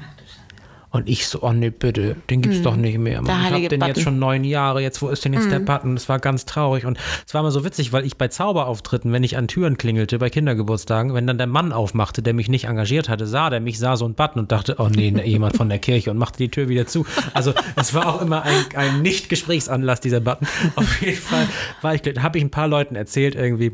[0.92, 3.22] Und ich so, oh nee, bitte, den gibt's doch nicht mehr.
[3.22, 3.46] Mann.
[3.46, 4.02] Ich hab den jetzt Button.
[4.02, 5.94] schon neun Jahre, jetzt wo ist denn jetzt der Button?
[5.94, 6.84] Das war ganz traurig.
[6.84, 10.18] Und es war immer so witzig, weil ich bei Zauberauftritten, wenn ich an Türen klingelte,
[10.18, 13.78] bei Kindergeburtstagen, wenn dann der Mann aufmachte, der mich nicht engagiert hatte, sah der mich,
[13.78, 16.36] sah so einen Button und dachte, oh nee, ne, jemand von der Kirche und machte
[16.36, 17.06] die Tür wieder zu.
[17.32, 20.46] Also es war auch immer ein, ein Nicht-Gesprächsanlass, dieser Button.
[20.76, 21.48] Auf jeden Fall
[21.80, 23.72] war ich, habe ich ein paar Leuten erzählt irgendwie,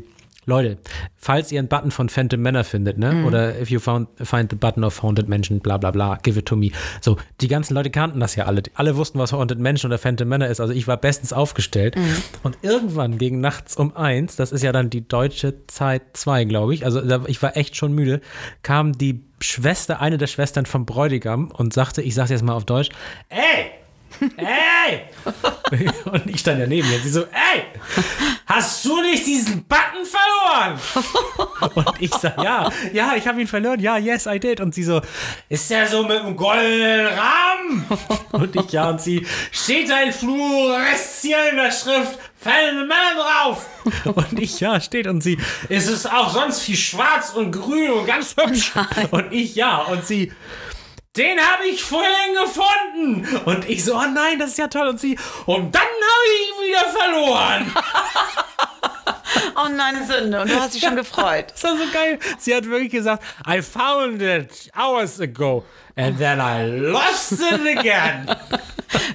[0.49, 0.77] Leute,
[1.15, 3.25] falls ihr einen Button von Phantom Manor findet, ne?
[3.25, 6.45] Oder if you found, find the button of Haunted Mansion, bla bla bla, give it
[6.45, 6.71] to me.
[7.01, 8.63] So, die ganzen Leute kannten das ja alle.
[8.73, 10.59] Alle wussten, was Haunted Mansion oder Phantom Manor ist.
[10.59, 11.95] Also ich war bestens aufgestellt.
[12.43, 16.73] Und irgendwann gegen nachts um eins, das ist ja dann die deutsche Zeit 2, glaube
[16.73, 18.21] ich, also ich war echt schon müde,
[18.63, 22.65] kam die Schwester, eine der Schwestern vom Bräutigam und sagte, ich sag's jetzt mal auf
[22.65, 22.89] Deutsch,
[23.29, 23.78] ey!
[24.37, 25.01] Ey!
[26.05, 27.63] Und ich stand daneben und sie so, ey!
[28.45, 30.79] Hast du nicht diesen Button verloren?
[31.75, 33.79] Und ich sag, ja, ja, ich habe ihn verloren.
[33.79, 34.59] Ja, yes, I did.
[34.59, 35.01] Und sie so,
[35.49, 37.85] ist der so mit einem goldenen Rahmen?
[38.31, 43.65] Und ich, ja, und sie, steht da in fluoreszierender Schrift Fallende Männer drauf?
[44.05, 45.07] Und ich, ja, steht.
[45.07, 48.71] Und sie, ist es auch sonst viel schwarz und grün und ganz hübsch?
[49.11, 49.77] Und ich, ja.
[49.83, 50.31] Und sie,
[51.19, 53.41] den habe ich vorhin gefunden.
[53.45, 54.87] Und ich so, oh nein, das ist ja toll.
[54.87, 57.73] Und sie, und dann habe ich ihn wieder verloren.
[59.55, 60.41] Oh nein, eine Sünde.
[60.41, 61.45] Und du hast dich schon gefreut.
[61.53, 62.19] Das war so geil.
[62.37, 68.27] Sie hat wirklich gesagt, I found it hours ago and then I lost it again.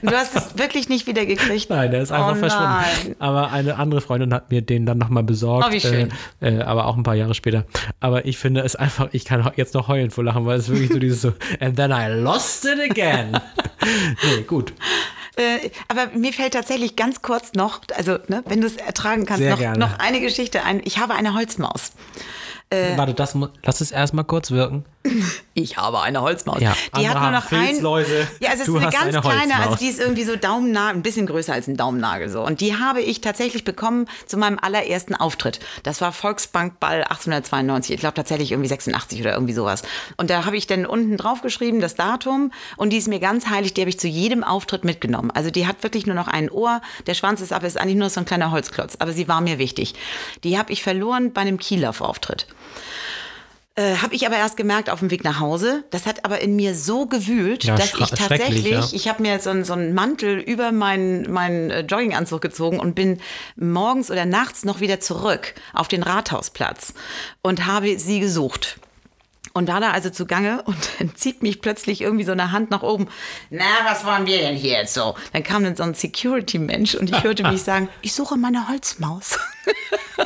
[0.02, 1.70] Du hast es wirklich nicht wiedergekriegt.
[1.70, 3.16] Nein, der ist einfach Oh verschwunden.
[3.18, 5.66] Aber eine andere Freundin hat mir den dann nochmal besorgt.
[5.68, 6.12] Oh, wie schön.
[6.40, 7.64] Äh, äh, aber auch ein paar Jahre später.
[8.00, 10.90] Aber ich finde es einfach, ich kann jetzt noch heulen vor Lachen, weil es wirklich
[10.90, 13.38] so dieses so, and then I lost it again.
[14.24, 14.72] nee, gut.
[15.36, 19.44] Äh, aber mir fällt tatsächlich ganz kurz noch, also ne, wenn du es ertragen kannst,
[19.44, 20.80] noch, noch eine Geschichte ein.
[20.84, 21.92] Ich habe eine Holzmaus.
[22.70, 22.96] Äh.
[22.96, 24.84] Warte, das, lass es erstmal kurz wirken.
[25.56, 26.60] Ich habe eine Holzmaus.
[26.60, 27.68] Ja, die andere hat nur noch ein.
[27.68, 28.26] Filzläuse.
[28.40, 30.98] Ja, also es Du ist eine ganz eine kleine, also die ist irgendwie so Daumennagel,
[30.98, 32.44] ein bisschen größer als ein Daumennagel so.
[32.44, 35.60] Und die habe ich tatsächlich bekommen zu meinem allerersten Auftritt.
[35.84, 37.94] Das war Volksbankball 1892.
[37.94, 39.82] Ich glaube tatsächlich irgendwie 86 oder irgendwie sowas.
[40.16, 42.50] Und da habe ich dann unten drauf geschrieben, das Datum.
[42.76, 45.30] Und die ist mir ganz heilig, die habe ich zu jedem Auftritt mitgenommen.
[45.30, 46.80] Also die hat wirklich nur noch ein Ohr.
[47.06, 48.96] Der Schwanz ist ab, ist eigentlich nur so ein kleiner Holzklotz.
[48.98, 49.94] Aber sie war mir wichtig.
[50.42, 52.48] Die habe ich verloren bei einem Kieler Auftritt.
[53.76, 55.82] Äh, habe ich aber erst gemerkt auf dem Weg nach Hause.
[55.90, 58.88] Das hat aber in mir so gewühlt, Ja, dass ich tatsächlich, ja.
[58.92, 62.94] ich habe mir so, einen- so einen Mantel über meinen, meinen äh, Jogginganzug gezogen und
[62.94, 63.20] bin
[63.56, 66.94] morgens oder nachts noch wieder zurück auf den Rathausplatz
[67.42, 68.78] und habe sie gesucht.
[69.54, 72.82] Und war da also zugange und dann zieht mich plötzlich irgendwie so eine Hand nach
[72.82, 73.08] oben.
[73.50, 75.16] Na, was wollen wir denn hier jetzt so?
[75.32, 79.36] Dann kam dann so ein Security-Mensch und ich hörte mich sagen, ich suche meine Holzmaus.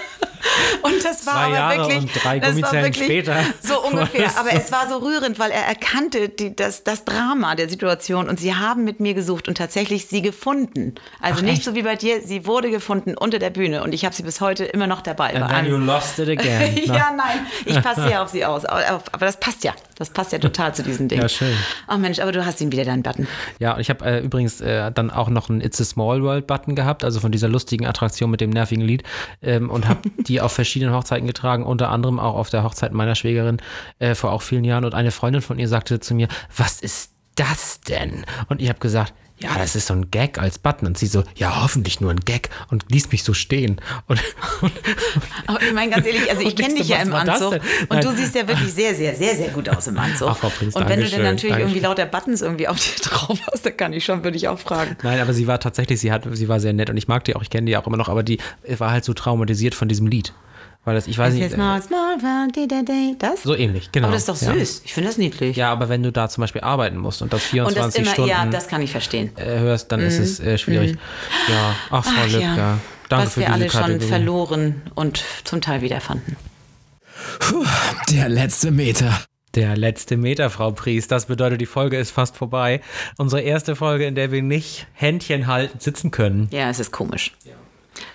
[0.83, 3.37] Und das war Zwei aber Jahre wirklich, und drei das war wirklich später.
[3.61, 4.31] so ungefähr.
[4.39, 8.39] Aber es war so rührend, weil er erkannte die, das, das Drama der Situation und
[8.39, 10.95] sie haben mit mir gesucht und tatsächlich sie gefunden.
[11.21, 14.15] Also nicht so wie bei dir, sie wurde gefunden unter der Bühne und ich habe
[14.15, 15.35] sie bis heute immer noch dabei.
[15.35, 16.77] And then you lost it again.
[16.85, 18.65] ja, nein, ich passe sehr auf sie aus.
[18.65, 19.75] Aber, aber das passt ja.
[19.99, 21.21] Das passt ja total zu diesem Ding.
[21.21, 21.57] Ja, schön.
[21.93, 23.27] Oh Mensch, aber du hast ihn wieder, deinen Button.
[23.59, 26.47] Ja, und ich habe äh, übrigens äh, dann auch noch einen It's a Small World
[26.47, 29.03] Button gehabt, also von dieser lustigen Attraktion mit dem nervigen Lied
[29.43, 33.15] ähm, und habe die auf verschiedenen Hochzeiten getragen, unter anderem auch auf der Hochzeit meiner
[33.15, 33.59] Schwägerin
[33.99, 37.13] äh, vor auch vielen Jahren und eine Freundin von ihr sagte zu mir, was ist
[37.35, 38.25] das denn?
[38.49, 40.87] Und ich habe gesagt, ja, das ist so ein Gag als Button.
[40.87, 43.81] Und sie so, ja, hoffentlich nur ein Gag und ließ mich so stehen.
[44.07, 44.21] Und,
[44.61, 44.73] und
[45.47, 48.35] Aber ich meine ganz ehrlich, also ich kenne dich ja im Anzug und du siehst
[48.35, 50.29] ja wirklich sehr, sehr, sehr, sehr gut aus im Anzug.
[50.31, 51.83] Ach, Frau Prinz, und wenn du dann natürlich irgendwie Dankeschön.
[51.83, 54.97] lauter Buttons irgendwie auf dir drauf hast, dann kann ich schon, würde ich auch fragen.
[55.03, 57.37] Nein, aber sie war tatsächlich, sie hat, sie war sehr nett und ich mag die
[57.37, 58.39] auch, ich kenne die auch immer noch, aber die
[58.79, 60.33] war halt so traumatisiert von diesem Lied.
[60.89, 63.15] Weil das, ich weiß nicht, Jetzt mal small world, di, di, di.
[63.19, 63.43] das?
[63.43, 64.07] so ähnlich, genau.
[64.07, 64.55] Aber das ist doch ja.
[64.55, 64.81] süß.
[64.87, 65.55] Ich finde das niedlich.
[65.55, 68.11] Ja, aber wenn du da zum Beispiel arbeiten musst und das und 24 das immer,
[68.15, 69.31] Stunden ja, das kann ich verstehen.
[69.37, 70.97] äh, hörst, dann ist es äh, schwierig.
[71.47, 72.79] Ja, ach, Frau Ach Lübcker, ja,
[73.11, 74.07] danke was für wir alle schon Kategorie.
[74.09, 76.37] verloren und zum Teil wiederfanden.
[77.39, 77.67] Puh,
[78.11, 79.21] der letzte Meter.
[79.57, 81.07] Der letzte Meter, Frau Pries.
[81.07, 82.81] Das bedeutet, die Folge ist fast vorbei.
[83.19, 86.49] Unsere erste Folge, in der wir nicht Händchen halten sitzen können.
[86.51, 87.35] Ja, es ist komisch.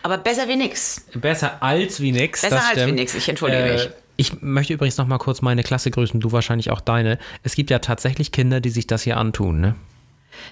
[0.01, 1.05] Aber besser wie nix.
[1.13, 2.41] Besser als wie nix.
[2.41, 3.89] Besser das als wie nix, ich entschuldige mich.
[4.15, 7.17] Ich möchte übrigens noch mal kurz meine Klasse grüßen, du wahrscheinlich auch deine.
[7.41, 9.75] Es gibt ja tatsächlich Kinder, die sich das hier antun, ne?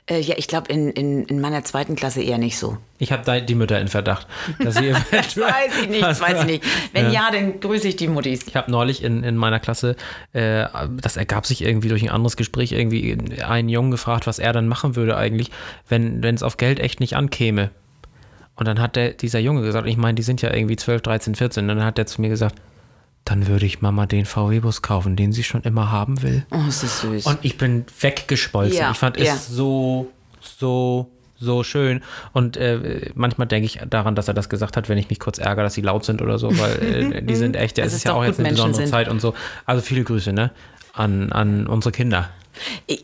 [0.07, 2.77] Äh, ja, ich glaube in, in, in meiner zweiten Klasse eher nicht so.
[2.97, 4.27] Ich habe die Mütter in Verdacht,
[4.59, 5.49] dass sie eventuell.
[5.49, 6.63] Weiß ich nicht, weiß ich nicht.
[6.93, 8.47] Wenn ja, dann grüße ich die Muttis.
[8.47, 9.95] Ich habe neulich in, in meiner Klasse,
[10.33, 10.67] äh,
[11.01, 14.67] das ergab sich irgendwie durch ein anderes Gespräch, irgendwie einen Jungen gefragt, was er dann
[14.67, 15.51] machen würde eigentlich,
[15.89, 17.71] wenn es auf Geld echt nicht ankäme.
[18.55, 21.35] Und dann hat der, dieser Junge gesagt, ich meine, die sind ja irgendwie 12, 13,
[21.35, 22.55] 14, und dann hat er zu mir gesagt,
[23.25, 26.45] dann würde ich Mama den VW-Bus kaufen, den sie schon immer haben will.
[26.51, 27.25] Oh, ist das süß.
[27.27, 28.77] Und ich bin weggeschmolzen.
[28.77, 29.33] Ja, ich fand ja.
[29.33, 30.11] es so,
[30.41, 32.01] so, so schön.
[32.33, 35.37] Und äh, manchmal denke ich daran, dass er das gesagt hat, wenn ich mich kurz
[35.37, 38.03] ärgere, dass sie laut sind oder so, weil äh, die sind echt, es ist es
[38.05, 38.91] ja auch jetzt eine Gutmenschen besondere sind.
[38.91, 39.35] Zeit und so.
[39.65, 40.51] Also viele Grüße, ne?
[40.93, 42.29] An, an unsere Kinder.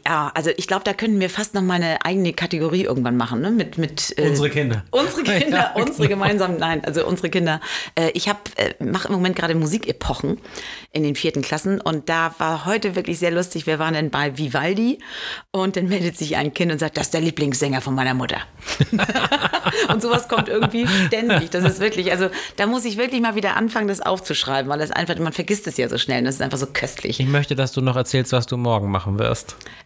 [0.05, 3.41] Ja, also ich glaube, da könnten wir fast noch mal eine eigene Kategorie irgendwann machen,
[3.41, 3.51] ne?
[3.51, 4.83] Mit, mit äh, Unsere Kinder.
[4.91, 6.21] Unsere Kinder, Ja, unsere genau.
[6.21, 7.61] gemeinsamen, nein, also unsere Kinder.
[7.95, 10.39] Äh, ich habe äh, mache im Moment gerade Musikepochen
[10.91, 13.67] in den vierten Klassen und da war heute wirklich sehr lustig.
[13.67, 14.99] Wir waren dann bei Vivaldi
[15.51, 18.37] und dann meldet sich ein Kind und sagt, das ist der Lieblingssänger von meiner Mutter.
[19.89, 21.49] und sowas kommt irgendwie ständig.
[21.51, 24.91] Das ist wirklich, also da muss ich wirklich mal wieder anfangen, das aufzuschreiben, weil das
[24.91, 27.19] einfach, man vergisst es ja so schnell und das ist einfach so köstlich.
[27.19, 29.36] Ich möchte, dass du noch erzählst, was du morgen machen wirst.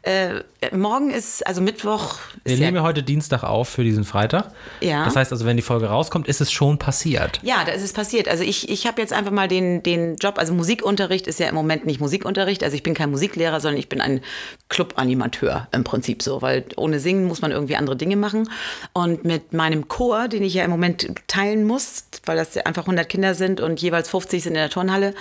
[0.03, 2.15] Äh, morgen ist, also Mittwoch.
[2.43, 4.51] Wir Ist nehmen ja ja, heute Dienstag auf für diesen Freitag.
[4.79, 5.05] Ja.
[5.05, 7.39] Das heißt also, wenn die Folge rauskommt, ist es schon passiert.
[7.43, 8.27] ja, da ist es passiert.
[8.27, 11.53] Also ich, ich habe jetzt einfach mal den, den Job, also Musikunterricht ist ja im
[11.53, 12.63] Moment nicht Musikunterricht.
[12.63, 14.21] Also ich bin kein Musiklehrer, sondern ich bin ein
[14.69, 18.49] Clubanimateur im Prinzip so, weil ohne Singen muss man irgendwie andere Dinge machen.
[18.93, 22.83] Und mit meinem Chor, den ich ja im Moment teilen muss, weil das ja einfach
[22.83, 25.13] 100 Kinder sind und jeweils 50 sind in der Turnhalle,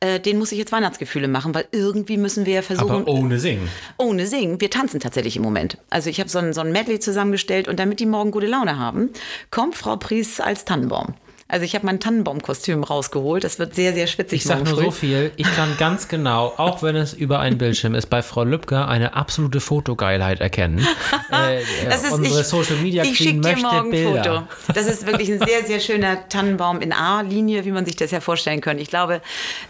[0.00, 2.90] äh, den muss ich jetzt Weihnachtsgefühle machen, weil irgendwie müssen wir ja versuchen.
[2.90, 3.68] Aber ohne Singen.
[3.96, 4.60] Ohne Singen.
[4.60, 5.78] Wir tanzen tatsächlich im Moment.
[5.90, 8.78] Also ich habe so ein, so ein Medley zusammengestellt und damit die morgen gute Laune
[8.78, 9.10] haben,
[9.50, 11.14] kommt Frau Pries als Tannenbaum.
[11.54, 13.44] Also ich habe mein Tannenbaumkostüm rausgeholt.
[13.44, 14.84] Das wird sehr, sehr schwitzig Ich sag morgen nur früh.
[14.86, 18.42] so viel, ich kann ganz genau, auch wenn es über einen Bildschirm ist, bei Frau
[18.42, 20.84] Lübcker eine absolute Fotogeilheit erkennen.
[21.30, 24.48] Äh, Das ist, unsere ich, Social Media ich Queen schick dir morgen ein Bilder.
[24.66, 24.72] Foto.
[24.74, 28.20] Das ist wirklich ein sehr, sehr schöner Tannenbaum in A-Linie, wie man sich das ja
[28.20, 28.82] vorstellen könnte.
[28.82, 29.20] Ich glaube,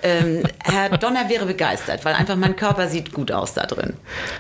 [0.03, 3.95] ähm, Herr Donner wäre begeistert, weil einfach mein Körper sieht gut aus da drin.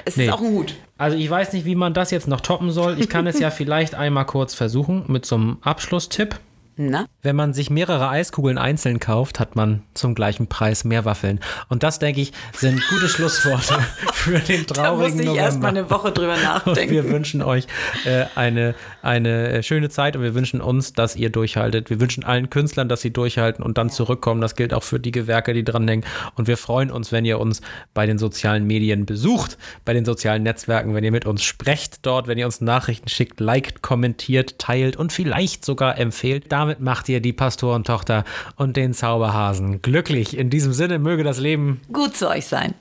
[0.04, 0.26] Es Nee.
[0.26, 0.74] ist auch ein Hut.
[0.98, 2.96] Also ich weiß nicht, wie man das jetzt noch toppen soll.
[2.98, 6.36] Ich kann es ja vielleicht einmal kurz versuchen mit so einem Abschlusstipp.
[6.76, 7.06] Na?
[7.24, 11.40] Wenn man sich mehrere Eiskugeln einzeln kauft, hat man zum gleichen Preis mehr Waffeln.
[11.70, 13.78] Und das, denke ich, sind gute Schlussworte
[14.12, 15.80] für den Da traurigen musste ich erst mal November.
[15.80, 16.92] eine Woche drüber Und nachdenken.
[16.92, 17.66] wir wünschen euch
[18.04, 21.88] äh, eine, eine äh, schöne Zeit und wir wünschen uns, dass ihr durchhaltet.
[21.88, 24.42] Wir wünschen allen Künstlern, dass sie durchhalten und dann zurückkommen.
[24.42, 26.04] Das gilt auch für die Gewerke, die dran hängen.
[26.34, 27.62] Und wir freuen uns, wenn ihr uns
[27.94, 29.56] bei den sozialen Medien besucht,
[29.86, 33.40] bei den sozialen Netzwerken, wenn ihr mit uns sprecht dort, wenn ihr uns Nachrichten schickt,
[33.40, 36.52] liked, kommentiert, teilt und vielleicht sogar empfehlt.
[36.52, 38.24] Damit macht ihr ihr die Pastorentochter
[38.56, 40.36] und den Zauberhasen glücklich.
[40.36, 42.74] In diesem Sinne möge das Leben Gut zu euch sein.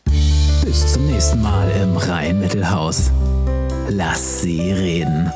[0.65, 3.11] Bis zum nächsten Mal im Rhein-Mittelhaus.
[3.89, 5.31] Lass sie reden.